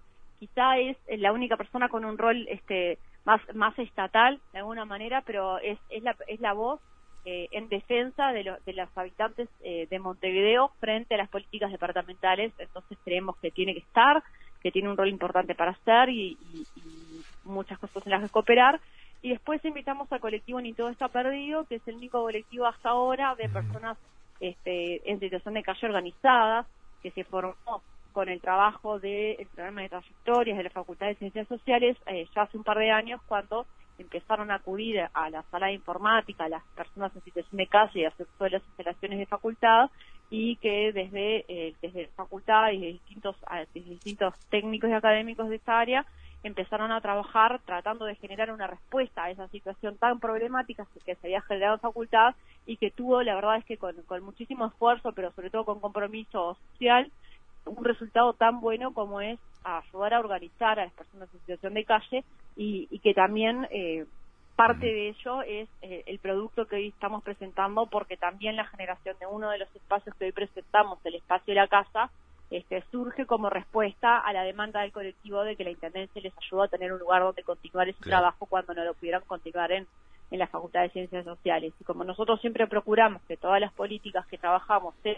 quizá 0.41 0.79
es 0.79 0.97
la 1.19 1.31
única 1.31 1.55
persona 1.55 1.87
con 1.87 2.03
un 2.03 2.17
rol 2.17 2.47
este 2.49 2.97
más 3.25 3.39
más 3.53 3.77
estatal 3.77 4.39
de 4.53 4.59
alguna 4.59 4.85
manera 4.85 5.21
pero 5.21 5.59
es 5.59 5.77
es 5.91 6.01
la 6.01 6.15
es 6.27 6.39
la 6.39 6.53
voz 6.53 6.81
eh, 7.25 7.47
en 7.51 7.69
defensa 7.69 8.31
de, 8.31 8.55
de 8.65 8.73
los 8.73 8.89
habitantes 8.97 9.49
eh, 9.63 9.87
de 9.89 9.99
Montevideo 9.99 10.71
frente 10.79 11.15
a 11.15 11.17
las 11.17 11.29
políticas 11.29 11.71
departamentales. 11.71 12.51
Entonces 12.57 12.97
creemos 13.03 13.37
que 13.37 13.51
tiene 13.51 13.73
que 13.73 13.79
estar 13.79 14.23
que 14.61 14.71
tiene 14.71 14.89
un 14.89 14.97
rol 14.97 15.09
importante 15.09 15.55
para 15.55 15.71
hacer 15.71 16.09
y, 16.09 16.37
muchas 17.43 17.79
cosas 17.79 18.05
en 18.05 18.11
las 18.11 18.21
que 18.21 18.29
cooperar. 18.29 18.79
Y 19.23 19.29
después 19.29 19.63
invitamos 19.65 20.11
al 20.11 20.19
colectivo 20.19 20.61
Ni 20.61 20.73
todo 20.73 20.89
está 20.89 21.07
perdido 21.07 21.65
que 21.65 21.75
es 21.75 21.87
el 21.87 21.95
único 21.95 22.21
colectivo 22.21 22.65
hasta 22.65 22.89
ahora 22.89 23.35
de 23.35 23.49
personas 23.49 23.97
este, 24.39 25.09
en 25.09 25.19
situación 25.19 25.55
de 25.55 25.63
calle 25.63 25.87
organizada 25.87 26.65
que 27.01 27.11
se 27.11 27.23
formó 27.23 27.81
con 28.13 28.29
el 28.29 28.41
trabajo 28.41 28.99
del 28.99 29.47
programa 29.55 29.81
de 29.81 29.89
trayectorias 29.89 30.57
de 30.57 30.63
la 30.63 30.69
Facultad 30.69 31.07
de 31.07 31.15
Ciencias 31.15 31.47
Sociales 31.47 31.97
eh, 32.07 32.27
ya 32.35 32.43
hace 32.43 32.57
un 32.57 32.63
par 32.63 32.77
de 32.77 32.91
años 32.91 33.21
cuando 33.27 33.65
empezaron 34.01 34.51
a 34.51 34.55
acudir 34.55 34.99
a 35.13 35.29
la 35.29 35.43
sala 35.43 35.67
de 35.67 35.73
informática, 35.73 36.45
a 36.45 36.49
las 36.49 36.63
personas 36.75 37.15
en 37.15 37.23
situación 37.23 37.57
de 37.57 37.67
calle 37.67 38.01
y 38.01 38.05
a 38.05 38.11
todas 38.11 38.51
las 38.51 38.63
instalaciones 38.63 39.19
de 39.19 39.25
facultad 39.25 39.89
y 40.29 40.55
que 40.57 40.91
desde, 40.93 41.45
eh, 41.47 41.75
desde 41.81 42.07
facultad 42.07 42.71
y 42.71 42.79
de 42.79 42.87
distintos, 42.87 43.35
distintos 43.73 44.33
técnicos 44.49 44.89
y 44.89 44.93
académicos 44.93 45.49
de 45.49 45.55
esta 45.55 45.79
área 45.79 46.05
empezaron 46.43 46.91
a 46.91 47.01
trabajar 47.01 47.59
tratando 47.65 48.05
de 48.05 48.15
generar 48.15 48.51
una 48.51 48.67
respuesta 48.67 49.25
a 49.25 49.31
esa 49.31 49.47
situación 49.49 49.97
tan 49.97 50.19
problemática 50.19 50.87
que 51.05 51.15
se 51.15 51.27
había 51.27 51.41
generado 51.41 51.75
en 51.75 51.81
facultad 51.81 52.35
y 52.65 52.77
que 52.77 52.91
tuvo, 52.91 53.21
la 53.21 53.35
verdad 53.35 53.57
es 53.57 53.65
que 53.65 53.77
con, 53.77 53.95
con 54.03 54.23
muchísimo 54.23 54.65
esfuerzo, 54.65 55.11
pero 55.11 55.31
sobre 55.33 55.49
todo 55.49 55.65
con 55.65 55.79
compromiso 55.79 56.57
social, 56.71 57.11
un 57.65 57.83
resultado 57.83 58.33
tan 58.33 58.59
bueno 58.61 58.93
como 58.93 59.21
es 59.21 59.39
ayudar 59.63 60.13
a 60.15 60.19
organizar 60.19 60.79
a 60.79 60.85
las 60.85 60.93
personas 60.93 61.29
en 61.33 61.39
situación 61.39 61.73
de 61.73 61.85
calle 61.85 62.23
y, 62.55 62.87
y 62.89 62.99
que 62.99 63.13
también 63.13 63.67
eh, 63.71 64.05
parte 64.55 64.85
de 64.85 65.09
ello 65.09 65.41
es 65.41 65.69
eh, 65.81 66.03
el 66.05 66.19
producto 66.19 66.67
que 66.67 66.75
hoy 66.75 66.87
estamos 66.89 67.23
presentando 67.23 67.85
porque 67.87 68.17
también 68.17 68.55
la 68.55 68.65
generación 68.65 69.15
de 69.19 69.25
uno 69.25 69.49
de 69.49 69.59
los 69.59 69.75
espacios 69.75 70.15
que 70.15 70.25
hoy 70.25 70.31
presentamos, 70.31 70.99
el 71.03 71.15
espacio 71.15 71.53
de 71.53 71.61
la 71.61 71.67
casa, 71.67 72.11
este, 72.49 72.83
surge 72.91 73.25
como 73.25 73.49
respuesta 73.49 74.19
a 74.19 74.33
la 74.33 74.43
demanda 74.43 74.81
del 74.81 74.91
colectivo 74.91 75.43
de 75.43 75.55
que 75.55 75.63
la 75.63 75.71
Intendencia 75.71 76.21
les 76.21 76.33
ayudó 76.37 76.63
a 76.63 76.67
tener 76.67 76.91
un 76.91 76.99
lugar 76.99 77.21
donde 77.21 77.43
continuar 77.43 77.87
ese 77.87 78.03
trabajo 78.03 78.45
cuando 78.45 78.73
no 78.73 78.83
lo 78.83 78.93
pudieran 78.93 79.23
continuar 79.25 79.71
en, 79.71 79.87
en 80.31 80.39
la 80.39 80.47
Facultad 80.47 80.81
de 80.81 80.89
Ciencias 80.89 81.23
Sociales. 81.23 81.73
Y 81.79 81.83
como 81.85 82.03
nosotros 82.03 82.41
siempre 82.41 82.67
procuramos 82.67 83.21
que 83.23 83.37
todas 83.37 83.61
las 83.61 83.71
políticas 83.71 84.27
que 84.27 84.37
trabajamos 84.37 84.93
sean 85.01 85.17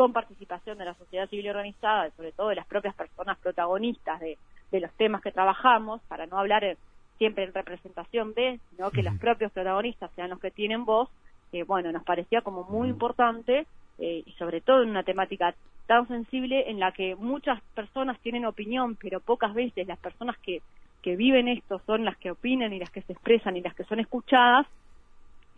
con 0.00 0.14
participación 0.14 0.78
de 0.78 0.86
la 0.86 0.94
sociedad 0.94 1.28
civil 1.28 1.50
organizada 1.50 2.08
y 2.08 2.10
sobre 2.12 2.32
todo 2.32 2.48
de 2.48 2.54
las 2.54 2.66
propias 2.66 2.94
personas 2.94 3.36
protagonistas 3.36 4.18
de, 4.18 4.38
los 4.80 4.90
temas 4.92 5.20
que 5.20 5.30
trabajamos, 5.30 6.00
para 6.08 6.24
no 6.24 6.38
hablar 6.38 6.78
siempre 7.18 7.44
en 7.44 7.52
representación 7.52 8.32
de, 8.32 8.58
sino 8.70 8.90
que 8.90 9.02
los 9.02 9.14
propios 9.18 9.52
protagonistas 9.52 10.10
sean 10.16 10.30
los 10.30 10.40
que 10.40 10.50
tienen 10.50 10.86
voz, 10.86 11.10
eh, 11.52 11.64
bueno, 11.64 11.92
nos 11.92 12.02
parecía 12.02 12.40
como 12.40 12.64
muy 12.64 12.88
importante 12.88 13.66
eh, 13.98 14.22
y 14.24 14.32
sobre 14.38 14.62
todo 14.62 14.82
en 14.82 14.88
una 14.88 15.02
temática 15.02 15.54
tan 15.86 16.08
sensible 16.08 16.70
en 16.70 16.80
la 16.80 16.92
que 16.92 17.14
muchas 17.14 17.60
personas 17.74 18.18
tienen 18.20 18.46
opinión, 18.46 18.96
pero 18.96 19.20
pocas 19.20 19.52
veces 19.52 19.86
las 19.86 19.98
personas 19.98 20.38
que, 20.38 20.62
que 21.02 21.14
viven 21.14 21.46
esto 21.46 21.78
son 21.84 22.06
las 22.06 22.16
que 22.16 22.30
opinan 22.30 22.72
y 22.72 22.78
las 22.78 22.88
que 22.88 23.02
se 23.02 23.12
expresan 23.12 23.58
y 23.58 23.60
las 23.60 23.74
que 23.74 23.84
son 23.84 24.00
escuchadas, 24.00 24.66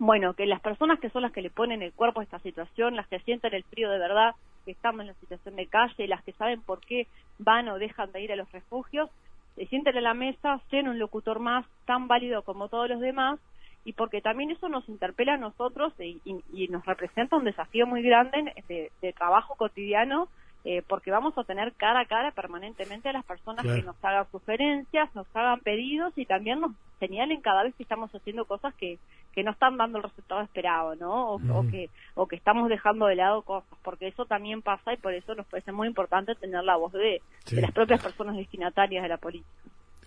bueno, 0.04 0.34
que 0.34 0.46
las 0.46 0.60
personas 0.60 0.98
que 0.98 1.10
son 1.10 1.22
las 1.22 1.30
que 1.30 1.42
le 1.42 1.50
ponen 1.50 1.80
el 1.80 1.92
cuerpo 1.92 2.18
a 2.18 2.24
esta 2.24 2.40
situación, 2.40 2.96
las 2.96 3.06
que 3.06 3.20
sienten 3.20 3.54
el 3.54 3.62
frío 3.62 3.88
de 3.88 4.00
verdad, 4.00 4.34
que 4.64 4.72
estamos 4.72 5.02
en 5.02 5.06
la 5.06 5.14
situación 5.14 5.54
de 5.54 5.68
calle, 5.68 6.08
las 6.08 6.24
que 6.24 6.32
saben 6.32 6.60
por 6.60 6.80
qué 6.80 7.06
van 7.38 7.68
o 7.68 7.78
dejan 7.78 8.10
de 8.10 8.20
ir 8.20 8.32
a 8.32 8.36
los 8.36 8.50
refugios, 8.50 9.08
se 9.54 9.64
sienten 9.66 9.96
en 9.96 10.02
la 10.02 10.12
mesa, 10.12 10.60
sean 10.70 10.88
un 10.88 10.98
locutor 10.98 11.38
más 11.38 11.64
tan 11.84 12.08
válido 12.08 12.42
como 12.42 12.68
todos 12.68 12.88
los 12.88 12.98
demás 12.98 13.38
y 13.84 13.92
porque 13.92 14.20
también 14.20 14.50
eso 14.50 14.68
nos 14.68 14.88
interpela 14.88 15.34
a 15.34 15.36
nosotros 15.38 15.92
y, 16.00 16.20
nos 16.68 16.84
representa 16.84 17.36
un 17.36 17.44
desafío 17.44 17.86
muy 17.86 18.02
grande 18.02 18.52
de, 18.66 19.12
trabajo 19.12 19.54
cotidiano 19.54 20.26
eh, 20.64 20.82
porque 20.86 21.10
vamos 21.10 21.36
a 21.36 21.44
tener 21.44 21.72
cara 21.72 22.00
a 22.00 22.06
cara 22.06 22.30
permanentemente 22.30 23.08
a 23.08 23.12
las 23.12 23.24
personas 23.24 23.64
que 23.64 23.82
nos 23.82 23.96
hagan 24.02 24.30
sugerencias, 24.30 25.12
nos 25.14 25.26
hagan 25.34 25.60
pedidos 25.60 26.12
y 26.16 26.24
también 26.24 26.60
nos 26.60 26.72
señalen 27.00 27.40
cada 27.40 27.64
vez 27.64 27.74
que 27.74 27.82
estamos 27.82 28.14
haciendo 28.14 28.44
cosas 28.44 28.72
que, 28.74 28.98
que 29.34 29.42
no 29.42 29.50
están 29.50 29.76
dando 29.76 29.98
el 29.98 30.04
resultado 30.04 30.40
esperado, 30.42 30.94
¿no? 30.94 31.32
O, 31.34 31.66
que, 31.68 31.90
o 32.14 32.28
que 32.28 32.36
estamos 32.36 32.68
dejando 32.68 33.06
de 33.06 33.16
lado 33.16 33.42
cosas, 33.42 33.76
porque 33.82 34.06
eso 34.06 34.24
también 34.24 34.62
pasa 34.62 34.92
y 34.92 34.98
por 34.98 35.12
eso 35.12 35.34
nos 35.34 35.46
parece 35.46 35.72
muy 35.72 35.88
importante 35.88 36.36
tener 36.36 36.62
la 36.62 36.76
voz 36.76 36.92
de, 36.92 37.20
las 37.50 37.72
propias 37.72 38.00
personas 38.00 38.36
destinatarias 38.36 39.02
de 39.02 39.08
la 39.08 39.16
política. 39.16 39.50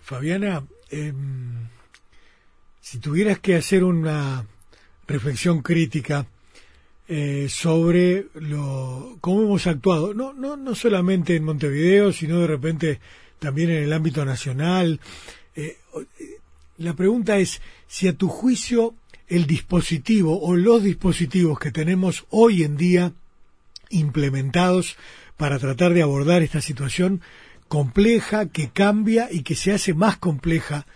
Fabiana, 0.00 0.62
eh, 0.90 1.12
si 2.80 2.98
tuvieras 2.98 3.40
que 3.40 3.56
hacer 3.56 3.84
una 3.84 4.46
reflexión 5.06 5.60
crítica 5.60 6.24
eh, 7.08 7.46
sobre 7.48 8.26
lo, 8.34 9.18
cómo 9.20 9.42
hemos 9.42 9.66
actuado, 9.66 10.12
no, 10.12 10.32
no, 10.32 10.56
no 10.56 10.74
solamente 10.74 11.36
en 11.36 11.44
Montevideo, 11.44 12.12
sino 12.12 12.40
de 12.40 12.46
repente 12.46 13.00
también 13.38 13.70
en 13.70 13.82
el 13.84 13.92
ámbito 13.92 14.24
nacional. 14.24 15.00
Eh, 15.54 15.76
la 16.78 16.94
pregunta 16.94 17.38
es 17.38 17.60
si 17.86 18.08
a 18.08 18.16
tu 18.16 18.28
juicio 18.28 18.94
el 19.28 19.46
dispositivo 19.46 20.40
o 20.40 20.56
los 20.56 20.82
dispositivos 20.82 21.58
que 21.58 21.72
tenemos 21.72 22.26
hoy 22.30 22.62
en 22.62 22.76
día 22.76 23.12
implementados 23.90 24.96
para 25.36 25.58
tratar 25.58 25.94
de 25.94 26.02
abordar 26.02 26.42
esta 26.42 26.60
situación 26.60 27.20
compleja, 27.68 28.46
que 28.46 28.70
cambia 28.70 29.28
y 29.30 29.42
que 29.42 29.54
se 29.54 29.72
hace 29.72 29.94
más 29.94 30.16
compleja 30.16 30.86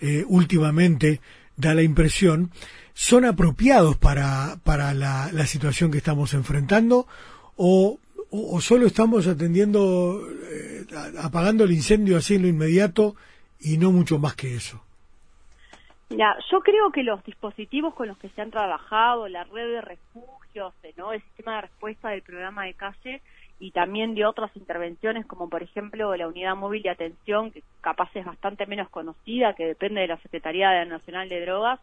eh, 0.00 0.24
últimamente 0.26 1.20
da 1.56 1.74
la 1.74 1.82
impresión, 1.82 2.50
son 2.96 3.26
apropiados 3.26 3.98
para, 3.98 4.56
para 4.64 4.94
la, 4.94 5.28
situación 5.44 5.92
que 5.92 5.98
estamos 5.98 6.32
enfrentando 6.32 7.06
o, 7.54 7.98
o, 8.30 8.60
solo 8.62 8.86
estamos 8.86 9.26
atendiendo, 9.26 10.22
eh, 10.50 10.86
apagando 11.22 11.64
el 11.64 11.72
incendio 11.72 12.16
así 12.16 12.36
en 12.36 12.42
lo 12.42 12.48
inmediato 12.48 13.14
y 13.60 13.76
no 13.76 13.92
mucho 13.92 14.18
más 14.18 14.34
que 14.34 14.54
eso. 14.54 14.82
Mira, 16.08 16.38
yo 16.50 16.60
creo 16.60 16.90
que 16.90 17.02
los 17.02 17.22
dispositivos 17.22 17.92
con 17.92 18.08
los 18.08 18.16
que 18.16 18.30
se 18.30 18.40
han 18.40 18.50
trabajado, 18.50 19.28
la 19.28 19.44
red 19.44 19.72
de 19.72 19.80
refugios, 19.82 20.72
¿no? 20.96 21.12
el 21.12 21.20
sistema 21.20 21.56
de 21.56 21.60
respuesta 21.62 22.08
del 22.08 22.22
programa 22.22 22.64
de 22.64 22.72
calle, 22.72 23.20
y 23.58 23.72
también 23.72 24.14
de 24.14 24.24
otras 24.24 24.56
intervenciones 24.56 25.26
como 25.26 25.50
por 25.50 25.62
ejemplo 25.62 26.16
la 26.16 26.28
unidad 26.28 26.56
móvil 26.56 26.82
de 26.82 26.90
atención 26.90 27.50
que 27.50 27.62
capaz 27.82 28.08
es 28.14 28.24
bastante 28.24 28.66
menos 28.66 28.88
conocida 28.88 29.54
que 29.54 29.66
depende 29.66 30.00
de 30.00 30.08
la 30.08 30.18
Secretaría 30.18 30.82
Nacional 30.86 31.28
de 31.28 31.42
Drogas 31.42 31.80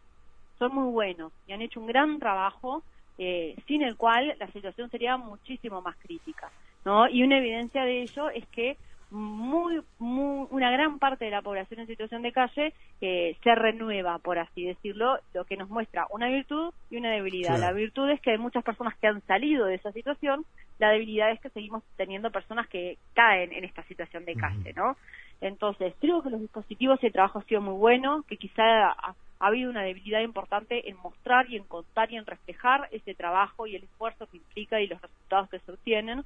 son 0.58 0.74
muy 0.74 0.90
buenos 0.90 1.32
y 1.46 1.52
han 1.52 1.62
hecho 1.62 1.80
un 1.80 1.86
gran 1.86 2.18
trabajo 2.18 2.82
eh, 3.18 3.54
sin 3.66 3.82
el 3.82 3.96
cual 3.96 4.34
la 4.38 4.48
situación 4.48 4.90
sería 4.90 5.16
muchísimo 5.16 5.80
más 5.82 5.96
crítica 5.96 6.50
no 6.84 7.08
y 7.08 7.22
una 7.22 7.38
evidencia 7.38 7.84
de 7.84 8.02
ello 8.02 8.30
es 8.30 8.46
que 8.48 8.76
muy, 9.14 9.80
muy, 10.00 10.48
una 10.50 10.72
gran 10.72 10.98
parte 10.98 11.24
de 11.24 11.30
la 11.30 11.40
población 11.40 11.80
en 11.80 11.86
situación 11.86 12.22
de 12.22 12.32
calle 12.32 12.74
eh, 13.00 13.36
se 13.44 13.54
renueva, 13.54 14.18
por 14.18 14.38
así 14.40 14.64
decirlo, 14.64 15.18
lo 15.32 15.44
que 15.44 15.56
nos 15.56 15.70
muestra 15.70 16.06
una 16.10 16.28
virtud 16.28 16.74
y 16.90 16.96
una 16.96 17.12
debilidad. 17.12 17.58
La 17.58 17.72
virtud 17.72 18.10
es 18.10 18.20
que 18.20 18.32
hay 18.32 18.38
muchas 18.38 18.64
personas 18.64 18.96
que 18.98 19.06
han 19.06 19.22
salido 19.22 19.66
de 19.66 19.76
esa 19.76 19.92
situación, 19.92 20.44
la 20.80 20.90
debilidad 20.90 21.30
es 21.30 21.40
que 21.40 21.50
seguimos 21.50 21.84
teniendo 21.96 22.32
personas 22.32 22.66
que 22.66 22.98
caen 23.14 23.52
en 23.52 23.64
esta 23.64 23.84
situación 23.84 24.24
de 24.24 24.34
calle, 24.34 24.72
¿no? 24.74 24.96
Entonces, 25.40 25.94
creo 26.00 26.22
que 26.22 26.30
los 26.30 26.40
dispositivos 26.40 27.00
y 27.02 27.06
el 27.06 27.12
trabajo 27.12 27.38
ha 27.38 27.44
sido 27.44 27.60
muy 27.60 27.74
bueno, 27.74 28.24
que 28.26 28.36
quizá 28.36 28.96
ha, 29.44 29.46
ha 29.46 29.48
habido 29.48 29.70
una 29.70 29.82
debilidad 29.82 30.20
importante 30.20 30.88
en 30.88 30.96
mostrar 30.96 31.50
y 31.50 31.56
en 31.56 31.64
contar 31.64 32.10
y 32.10 32.16
en 32.16 32.24
reflejar 32.24 32.88
ese 32.92 33.14
trabajo 33.14 33.66
y 33.66 33.76
el 33.76 33.84
esfuerzo 33.84 34.26
que 34.26 34.38
implica 34.38 34.80
y 34.80 34.86
los 34.86 35.00
resultados 35.02 35.50
que 35.50 35.58
se 35.58 35.72
obtienen. 35.72 36.24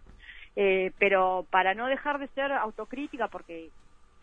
Eh, 0.57 0.92
pero 0.98 1.46
para 1.50 1.74
no 1.74 1.87
dejar 1.87 2.18
de 2.18 2.28
ser 2.28 2.52
autocrítica, 2.52 3.28
porque 3.28 3.70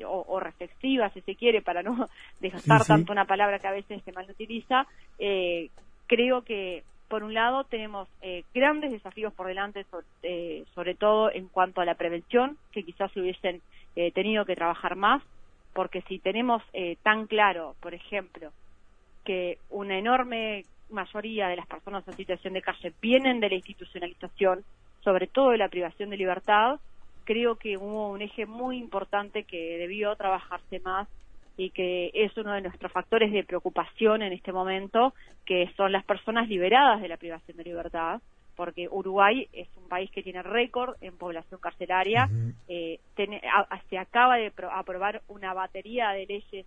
o, 0.06 0.40
reflexiva, 0.40 1.10
si 1.10 1.22
se 1.22 1.36
quiere, 1.36 1.62
para 1.62 1.84
no 1.84 2.08
dejar 2.40 2.86
tanto 2.86 3.12
una 3.12 3.26
palabra 3.26 3.60
que 3.60 3.68
a 3.68 3.72
veces 3.72 4.02
se 4.04 4.12
mal 4.12 4.30
utiliza, 4.30 4.86
eh, 5.20 5.70
creo 6.08 6.42
que 6.44 6.84
por 7.08 7.24
un 7.24 7.34
lado 7.34 7.64
tenemos 7.64 8.10
eh, 8.22 8.44
grandes 8.54 8.92
desafíos 8.92 9.34
por 9.34 9.48
delante, 9.48 9.86
sobre, 9.86 10.66
sobre, 10.74 10.96
todo 10.96 11.32
en 11.32 11.48
cuanto 11.48 11.80
a 11.80 11.86
la 11.86 11.96
prevención, 11.96 12.58
que 12.72 12.84
quizás 12.84 13.12
se 13.12 13.22
hubiesen 13.22 13.62
tenido 14.14 14.44
que 14.44 14.56
trabajar 14.56 14.98
más, 14.98 15.24
porque 15.74 16.02
si 16.02 16.20
tenemos 16.20 16.62
tan 17.04 17.28
claro, 17.28 17.76
por 17.80 17.94
ejemplo, 17.94 18.52
que 19.26 19.58
una 19.70 19.98
enorme 19.98 20.64
mayoría 20.90 21.50
de 21.50 21.58
las 21.58 21.68
personas 21.68 22.08
en 22.08 22.14
situación 22.14 22.54
de 22.54 22.62
calle 22.62 22.94
vienen 23.02 23.42
de 23.42 23.50
la 23.50 23.56
institucionalización, 23.56 24.64
sobre 25.04 25.28
todo 25.28 25.50
de 25.50 25.58
la 25.58 25.68
privación 25.68 26.10
de 26.10 26.18
libertad, 26.18 26.80
creo 27.26 27.56
que 27.56 27.76
hubo 27.76 28.10
un 28.10 28.22
eje 28.22 28.46
muy 28.46 28.78
importante 28.78 29.44
que 29.44 29.78
debió 29.78 30.16
trabajarse 30.16 30.80
más 30.80 31.08
y 31.58 31.72
que 31.72 32.12
es 32.14 32.36
uno 32.38 32.54
de 32.54 32.62
nuestros 32.62 32.92
factores 32.92 33.32
de 33.32 33.44
preocupación 33.44 34.22
en 34.22 34.34
este 34.34 34.52
momento, 34.52 35.14
que 35.46 35.72
son 35.76 35.92
las 35.92 36.06
personas 36.06 36.48
liberadas 36.48 37.02
de 37.02 37.08
la 37.08 37.18
privación 37.18 37.58
de 37.58 37.64
libertad, 37.64 38.22
porque 38.56 38.88
Uruguay 38.90 39.48
es 39.54 39.68
un 39.78 39.88
país 39.88 40.10
que 40.12 40.24
tiene 40.24 40.42
récord 40.42 40.96
en 41.02 41.18
población 41.18 41.60
carcelaria, 41.60 42.30
eh, 42.68 43.00
se 43.90 43.98
acaba 43.98 44.38
de 44.38 44.52
aprobar 44.72 45.22
una 45.28 45.54
batería 45.54 46.10
de 46.12 46.26
leyes 46.26 46.66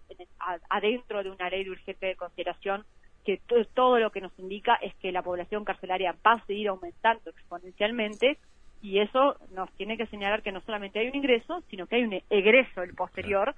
adentro 0.68 1.22
de 1.22 1.30
una 1.30 1.48
ley 1.50 1.64
de 1.64 1.70
urgente 1.70 2.06
de 2.06 2.16
consideración 2.16 2.84
que 3.24 3.40
todo 3.74 3.98
lo 3.98 4.10
que 4.10 4.22
nos 4.22 4.32
indica 4.38 4.76
es 4.76 4.94
que 4.96 5.12
la 5.12 5.22
población 5.22 5.64
carcelaria 5.64 6.16
va 6.26 6.34
a 6.34 6.46
seguir 6.46 6.68
aumentando 6.68 7.30
exponencialmente 7.30 8.38
y 8.80 9.00
eso 9.00 9.36
nos 9.50 9.70
tiene 9.72 9.96
que 9.96 10.06
señalar 10.06 10.42
que 10.42 10.52
no 10.52 10.60
solamente 10.62 10.98
hay 10.98 11.08
un 11.08 11.16
ingreso, 11.16 11.62
sino 11.68 11.86
que 11.86 11.96
hay 11.96 12.04
un 12.04 12.22
egreso 12.30 12.82
el 12.82 12.94
posterior 12.94 13.54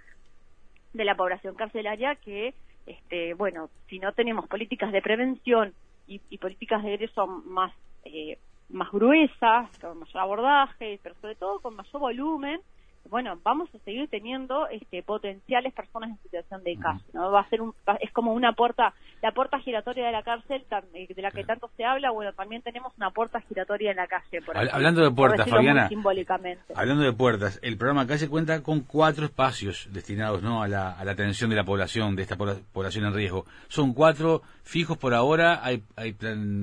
de 0.93 1.05
la 1.05 1.15
población 1.15 1.55
carcelaria 1.55 2.17
que, 2.17 2.55
este, 2.87 3.35
bueno, 3.35 3.71
si 3.89 3.99
no 3.99 4.13
tenemos 4.13 4.49
políticas 4.49 4.93
de 4.93 5.03
prevención 5.03 5.73
y, 6.07 6.19
políticas 6.39 6.83
de 6.83 6.95
egreso 6.95 7.27
más 7.27 7.73
eh, 8.05 8.39
más 8.69 8.91
gruesas, 8.93 9.69
con 9.81 9.99
mayor 9.99 10.19
abordaje, 10.19 11.01
pero 11.03 11.15
sobre 11.17 11.35
todo 11.35 11.61
con 11.61 11.75
mayor 11.75 12.01
volumen, 12.01 12.61
bueno, 13.09 13.39
vamos 13.43 13.69
a 13.75 13.79
seguir 13.79 14.09
teniendo 14.09 14.69
este, 14.69 15.03
potenciales 15.03 15.73
personas 15.73 16.11
en 16.11 16.19
situación 16.23 16.63
de 16.63 16.77
calle, 16.77 17.05
¿no? 17.13 17.31
Va 17.31 17.41
a 17.41 17.49
ser 17.49 17.61
un, 17.61 17.75
es 18.01 18.13
como 18.13 18.33
una 18.33 18.53
puerta, 18.53 18.95
la 19.23 19.33
puerta 19.33 19.59
giratoria 19.59 20.07
de 20.07 20.13
la 20.13 20.23
cárcel 20.23 20.65
eh, 20.95 21.13
de 21.13 21.23
la 21.23 21.31
que 21.31 21.45
tanto 21.45 21.71
se 21.77 21.85
habla, 21.85 22.11
bueno, 22.11 22.33
también 22.33 22.63
tenemos 22.63 22.93
una 22.97 23.11
puerta 23.11 23.41
giratoria 23.41 23.91
en 23.91 23.97
la 23.97 24.07
calle. 24.07 24.43
Por 24.43 24.57
hablando 24.57 25.03
de 25.03 25.11
puertas, 25.11 25.49
Fabiana, 25.49 25.89
simbólicamente. 25.89 26.73
hablando 26.75 27.03
de 27.03 27.13
puertas, 27.13 27.59
el 27.63 27.77
programa 27.77 28.07
Calle 28.07 28.29
cuenta 28.29 28.63
con 28.63 28.81
cuatro 28.81 29.25
espacios 29.25 29.89
destinados, 29.93 30.43
¿no? 30.43 30.63
A 30.63 30.69
la, 30.69 30.93
a 30.93 31.05
la 31.05 31.13
atención 31.13 31.51
de 31.51 31.57
la 31.57 31.65
población, 31.65 32.17
de 32.17 32.23
esta 32.23 32.37
población 32.37 33.07
en 33.07 33.15
riesgo. 33.15 33.45
Son 33.69 33.93
cuatro 33.93 34.43
fijos 34.63 34.99
por 34.99 35.15
ahora, 35.15 35.65
hay, 35.65 35.83
hay, 35.97 36.17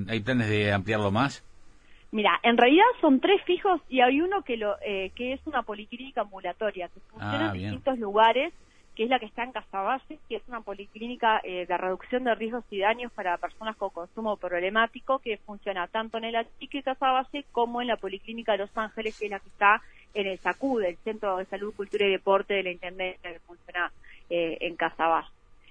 hay 0.08 0.20
planes 0.20 0.48
de 0.48 0.72
ampliarlo 0.72 1.10
más. 1.10 1.44
Mira, 2.10 2.40
en 2.42 2.56
realidad 2.56 2.86
son 3.00 3.20
tres 3.20 3.42
fijos 3.44 3.80
y 3.88 4.00
hay 4.00 4.20
uno 4.20 4.42
que 4.42 4.56
lo 4.56 4.76
eh, 4.80 5.10
que 5.14 5.34
es 5.34 5.46
una 5.46 5.62
policlínica 5.62 6.22
ambulatoria 6.22 6.88
que 6.88 7.00
funciona 7.00 7.50
ah, 7.50 7.54
en 7.54 7.60
distintos 7.60 7.98
lugares, 7.98 8.54
que 8.96 9.04
es 9.04 9.10
la 9.10 9.18
que 9.18 9.26
está 9.26 9.44
en 9.44 9.52
Casaballe, 9.52 10.18
que 10.26 10.36
es 10.36 10.42
una 10.48 10.62
policlínica 10.62 11.40
eh, 11.44 11.66
de 11.66 11.76
reducción 11.76 12.24
de 12.24 12.34
riesgos 12.34 12.64
y 12.70 12.78
daños 12.78 13.12
para 13.12 13.36
personas 13.36 13.76
con 13.76 13.90
consumo 13.90 14.36
problemático, 14.38 15.18
que 15.18 15.36
funciona 15.36 15.86
tanto 15.86 16.16
en 16.16 16.24
el 16.24 16.36
Achique 16.36 16.82
Casaballe 16.82 17.44
como 17.52 17.82
en 17.82 17.88
la 17.88 17.96
policlínica 17.96 18.52
de 18.52 18.58
Los 18.58 18.76
Ángeles, 18.76 19.18
que 19.18 19.26
es 19.26 19.30
la 19.30 19.40
que 19.40 19.48
está 19.48 19.82
en 20.14 20.26
el 20.26 20.38
SACUD, 20.38 20.84
el 20.84 20.96
Centro 20.98 21.36
de 21.36 21.44
Salud, 21.44 21.74
Cultura 21.74 22.06
y 22.06 22.10
Deporte 22.10 22.54
de 22.54 22.62
la 22.62 22.70
Intendencia, 22.70 23.32
que 23.32 23.40
funciona 23.40 23.92
eh, 24.30 24.56
en 24.62 24.76
Casaballe. 24.76 25.28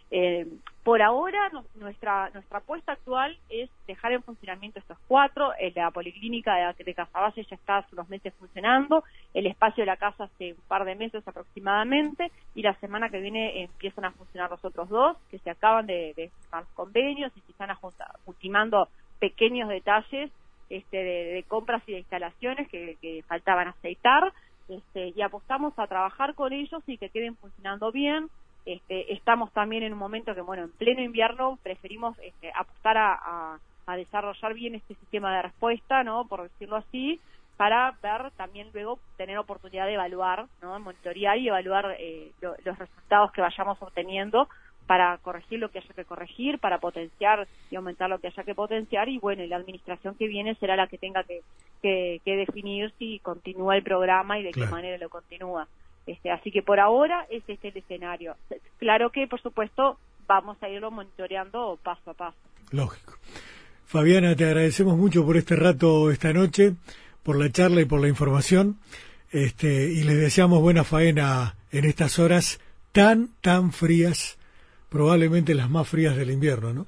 Eh, 0.10 0.48
por 0.84 1.02
ahora, 1.02 1.52
nuestra 1.76 2.30
nuestra 2.30 2.60
apuesta 2.60 2.94
actual 2.94 3.38
es 3.50 3.70
dejar 3.88 4.14
en 4.14 4.24
funcionamiento 4.24 4.80
estos 4.80 4.98
cuatro. 5.08 5.52
la 5.76 5.92
policlínica 5.92 6.56
de, 6.56 6.84
de 6.84 6.94
Casaballe 6.94 7.44
ya 7.44 7.56
está 7.58 7.78
hace 7.80 7.94
unos 7.94 8.08
meses 8.08 8.34
funcionando. 8.40 9.04
El 9.34 9.48
espacio 9.48 9.82
de 9.82 9.88
la 9.88 9.98
casa 9.98 10.26
hace 10.26 10.54
un 10.54 10.62
par 10.70 10.86
de 10.86 10.96
meses 10.96 11.28
aproximadamente. 11.28 12.32
Y 12.56 12.62
la 12.62 12.74
semana 12.76 13.10
que 13.10 13.20
viene 13.20 13.64
empiezan 13.64 14.06
a 14.06 14.12
funcionar 14.12 14.50
los 14.50 14.64
otros 14.64 14.88
dos, 14.88 15.18
que 15.30 15.40
se 15.40 15.50
acaban 15.50 15.88
de, 15.88 16.14
de 16.16 16.32
los 16.54 16.70
convenios 16.70 17.34
y 17.36 17.42
se 17.42 17.52
están 17.52 17.70
ultimando 18.26 18.88
pequeños 19.20 19.68
detalles 19.68 20.32
este, 20.70 20.98
de, 20.98 21.44
compras 21.50 21.84
y 21.88 21.94
de 21.94 22.00
instalaciones 22.00 22.70
que, 22.70 22.98
que 23.02 23.24
faltaban 23.28 23.68
aceitar. 23.68 24.32
Este, 24.70 25.14
y 25.16 25.22
apostamos 25.22 25.78
a 25.80 25.88
trabajar 25.88 26.34
con 26.34 26.54
ellos 26.54 26.82
y 26.88 26.98
que 26.98 27.10
queden 27.10 27.36
funcionando 27.36 27.92
bien 27.92 28.30
este, 28.68 29.14
estamos 29.14 29.52
también 29.54 29.84
en 29.84 29.94
un 29.94 30.00
momento 30.00 30.36
que, 30.36 30.42
bueno, 30.42 30.64
en 30.64 30.72
pleno 30.72 31.02
invierno 31.02 31.58
preferimos 31.64 32.20
este, 32.20 32.52
apostar 32.54 32.98
a, 32.98 33.60
desarrollar 33.96 34.54
bien 34.54 34.76
este 34.76 34.96
sistema 34.96 35.34
de 35.34 35.44
respuesta, 35.44 36.04
¿no? 36.04 36.28
Por 36.28 36.44
decirlo 36.44 36.76
así, 36.76 37.22
para 37.56 37.96
ver 38.04 38.32
también 38.32 38.68
luego 38.74 39.00
tener 39.16 39.38
oportunidad 39.38 39.86
de 39.86 39.94
evaluar, 39.94 40.48
¿no? 40.62 40.78
Monitorear 40.82 41.38
y 41.38 41.48
evaluar 41.48 41.96
eh, 41.98 42.34
los 42.42 42.78
resultados 42.78 43.32
que 43.32 43.40
vayamos 43.40 43.82
obteniendo 43.82 44.50
para 44.88 45.18
corregir 45.20 45.60
lo 45.60 45.70
que 45.70 45.80
haya 45.80 45.94
que 45.94 46.06
corregir, 46.06 46.60
para 46.60 46.80
potenciar 46.80 47.48
y 47.70 47.76
aumentar 47.76 48.10
lo 48.10 48.20
que 48.20 48.28
haya 48.28 48.44
que 48.44 48.56
potenciar 48.56 49.08
y 49.10 49.20
bueno, 49.20 49.46
la 49.46 49.58
administración 49.58 50.16
que 50.16 50.28
viene 50.28 50.56
será 50.56 50.76
la 50.76 50.88
que 50.88 50.98
tenga 50.98 51.24
que, 51.24 51.44
definir 52.26 52.92
si 53.00 53.20
continúa 53.20 53.78
el 53.78 53.84
programa 53.84 54.38
y 54.38 54.44
de 54.44 54.52
qué 54.52 54.66
manera 54.66 54.98
lo 54.98 55.10
continúa. 55.10 55.68
Este, 56.08 56.32
así 56.32 56.52
que 56.52 56.64
por 56.64 56.80
ahora 56.80 57.28
es 57.30 57.44
este 57.48 57.68
el 57.68 57.78
escenario. 57.78 58.36
Claro 58.78 59.12
que, 59.12 59.28
por 59.28 59.42
supuesto, 59.42 60.00
vamos 60.26 60.58
a 60.64 60.70
irlo 60.70 60.90
monitoreando 60.90 61.78
paso 61.84 62.12
a 62.12 62.14
paso. 62.14 62.38
Lógico. 62.72 63.14
Fabiana, 63.86 64.36
te 64.36 64.46
agradecemos 64.46 64.98
mucho 64.98 65.26
por 65.26 65.38
este 65.38 65.56
rato 65.56 66.10
esta 66.10 66.34
noche, 66.34 66.74
por 67.24 67.38
la 67.38 67.52
charla 67.52 67.82
y 67.82 67.86
por 67.86 68.02
la 68.02 68.08
información. 68.08 68.78
Este, 69.32 69.92
y 69.92 70.04
les 70.04 70.18
deseamos 70.18 70.62
buena 70.62 70.86
faena 70.86 71.56
en 71.72 71.86
estas 71.86 72.20
horas 72.20 72.60
tan, 72.94 73.28
tan 73.42 73.74
frías, 73.74 74.40
probablemente 74.90 75.54
las 75.54 75.70
más 75.70 75.90
frías 75.90 76.16
del 76.16 76.32
invierno, 76.32 76.74
¿no? 76.74 76.86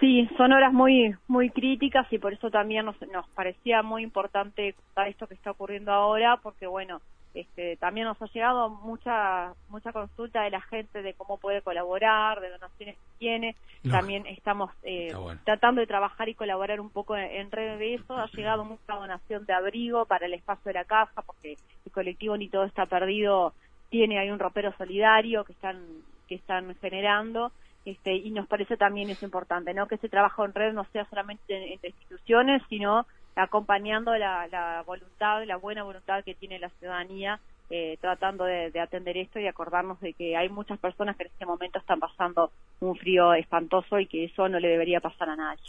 Sí, 0.00 0.28
son 0.36 0.52
horas 0.52 0.72
muy 0.72 1.14
muy 1.28 1.50
críticas 1.50 2.12
y 2.12 2.18
por 2.18 2.32
eso 2.32 2.50
también 2.50 2.84
nos, 2.84 3.00
nos 3.12 3.28
parecía 3.28 3.82
muy 3.82 4.02
importante 4.02 4.74
esto 5.06 5.28
que 5.28 5.34
está 5.34 5.52
ocurriendo 5.52 5.92
ahora, 5.92 6.38
porque 6.42 6.66
bueno, 6.66 7.00
este, 7.34 7.76
también 7.78 8.06
nos 8.06 8.20
ha 8.22 8.26
llegado 8.26 8.70
mucha 8.70 9.54
mucha 9.68 9.92
consulta 9.92 10.42
de 10.42 10.50
la 10.50 10.60
gente 10.60 11.02
de 11.02 11.14
cómo 11.14 11.36
puede 11.36 11.62
colaborar, 11.62 12.40
de 12.40 12.48
donaciones 12.48 12.96
que 12.96 13.18
tiene. 13.18 13.56
También 13.90 14.24
estamos 14.26 14.70
eh, 14.84 15.12
tratando 15.44 15.80
de 15.80 15.88
trabajar 15.88 16.28
y 16.28 16.34
colaborar 16.34 16.80
un 16.80 16.90
poco 16.90 17.16
en, 17.16 17.50
red 17.50 17.78
de 17.78 17.94
eso. 17.94 18.16
Ha 18.16 18.28
llegado 18.28 18.64
mucha 18.64 18.94
donación 18.94 19.44
de 19.46 19.52
abrigo 19.52 20.06
para 20.06 20.26
el 20.26 20.34
espacio 20.34 20.70
de 20.70 20.74
la 20.74 20.84
casa, 20.84 21.22
porque 21.22 21.56
el 21.84 21.92
colectivo 21.92 22.36
Ni 22.36 22.48
Todo 22.48 22.64
Está 22.64 22.86
Perdido 22.86 23.52
tiene 23.90 24.20
ahí 24.20 24.30
un 24.30 24.38
ropero 24.38 24.72
solidario 24.78 25.44
que 25.44 25.52
están 25.52 25.84
que 26.28 26.36
están 26.36 26.74
generando. 26.76 27.50
Este, 27.84 28.14
y 28.14 28.30
nos 28.30 28.46
parece 28.46 28.76
también 28.76 29.10
es 29.10 29.22
importante, 29.22 29.74
¿no? 29.74 29.88
Que 29.88 29.96
ese 29.96 30.08
trabajo 30.08 30.44
en 30.44 30.54
red 30.54 30.72
no 30.72 30.84
sea 30.84 31.04
solamente 31.06 31.72
entre 31.72 31.90
instituciones, 31.90 32.62
sino 32.70 33.06
acompañando 33.36 34.16
la, 34.16 34.46
la 34.48 34.82
voluntad, 34.86 35.44
la 35.44 35.56
buena 35.56 35.82
voluntad 35.82 36.24
que 36.24 36.34
tiene 36.34 36.58
la 36.58 36.70
ciudadanía 36.70 37.40
eh, 37.70 37.96
tratando 38.00 38.44
de, 38.44 38.70
atender 38.78 39.16
esto 39.16 39.40
y 39.40 39.46
acordarnos 39.46 39.98
de 40.00 40.12
que 40.12 40.36
hay 40.36 40.50
muchas 40.50 40.78
personas 40.78 41.16
que 41.16 41.22
en 41.24 41.30
este 41.30 41.46
momento 41.46 41.78
están 41.78 41.98
pasando 41.98 42.52
un 42.80 42.94
frío 42.94 43.32
espantoso 43.32 43.98
y 43.98 44.06
que 44.06 44.24
eso 44.24 44.48
no 44.50 44.60
le 44.60 44.68
debería 44.68 45.00
pasar 45.00 45.30
a 45.30 45.36
nadie. 45.36 45.62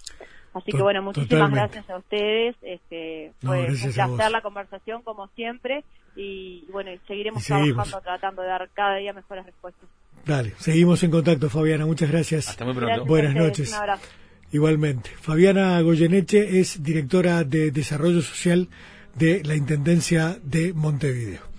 Así 0.53 0.71
que 0.71 0.81
bueno, 0.81 1.01
muchísimas 1.01 1.51
gracias 1.51 1.89
a 1.89 1.97
ustedes. 1.97 2.55
Este, 2.61 3.31
fue 3.41 3.67
un 3.67 3.93
placer 3.93 4.31
la 4.31 4.41
conversación 4.41 5.03
como 5.03 5.27
siempre 5.29 5.85
y 6.17 6.65
bueno, 6.69 6.91
seguiremos 7.07 7.45
trabajando 7.45 8.01
tratando 8.01 8.41
de 8.41 8.49
dar 8.49 8.69
cada 8.73 8.97
día 8.97 9.13
mejores 9.13 9.45
respuestas. 9.45 9.89
Dale, 10.25 10.51
seguimos 10.57 11.01
en 11.03 11.11
contacto, 11.11 11.49
Fabiana. 11.49 11.85
Muchas 11.85 12.11
gracias. 12.11 12.49
Hasta 12.49 12.65
muy 12.65 12.73
pronto. 12.73 13.05
Buenas 13.05 13.35
noches. 13.35 13.69
Un 13.69 13.75
abrazo. 13.75 14.24
Igualmente. 14.55 15.09
Fabiana 15.19 15.81
Goyeneche 15.81 16.61
es 16.61 16.81
directora 16.81 17.43
de 17.43 17.71
Desarrollo 17.71 18.21
Social 18.21 18.69
de 19.13 19.43
la 19.43 19.57
Intendencia 19.57 20.39
de 20.43 20.71
Montevideo. 20.71 21.54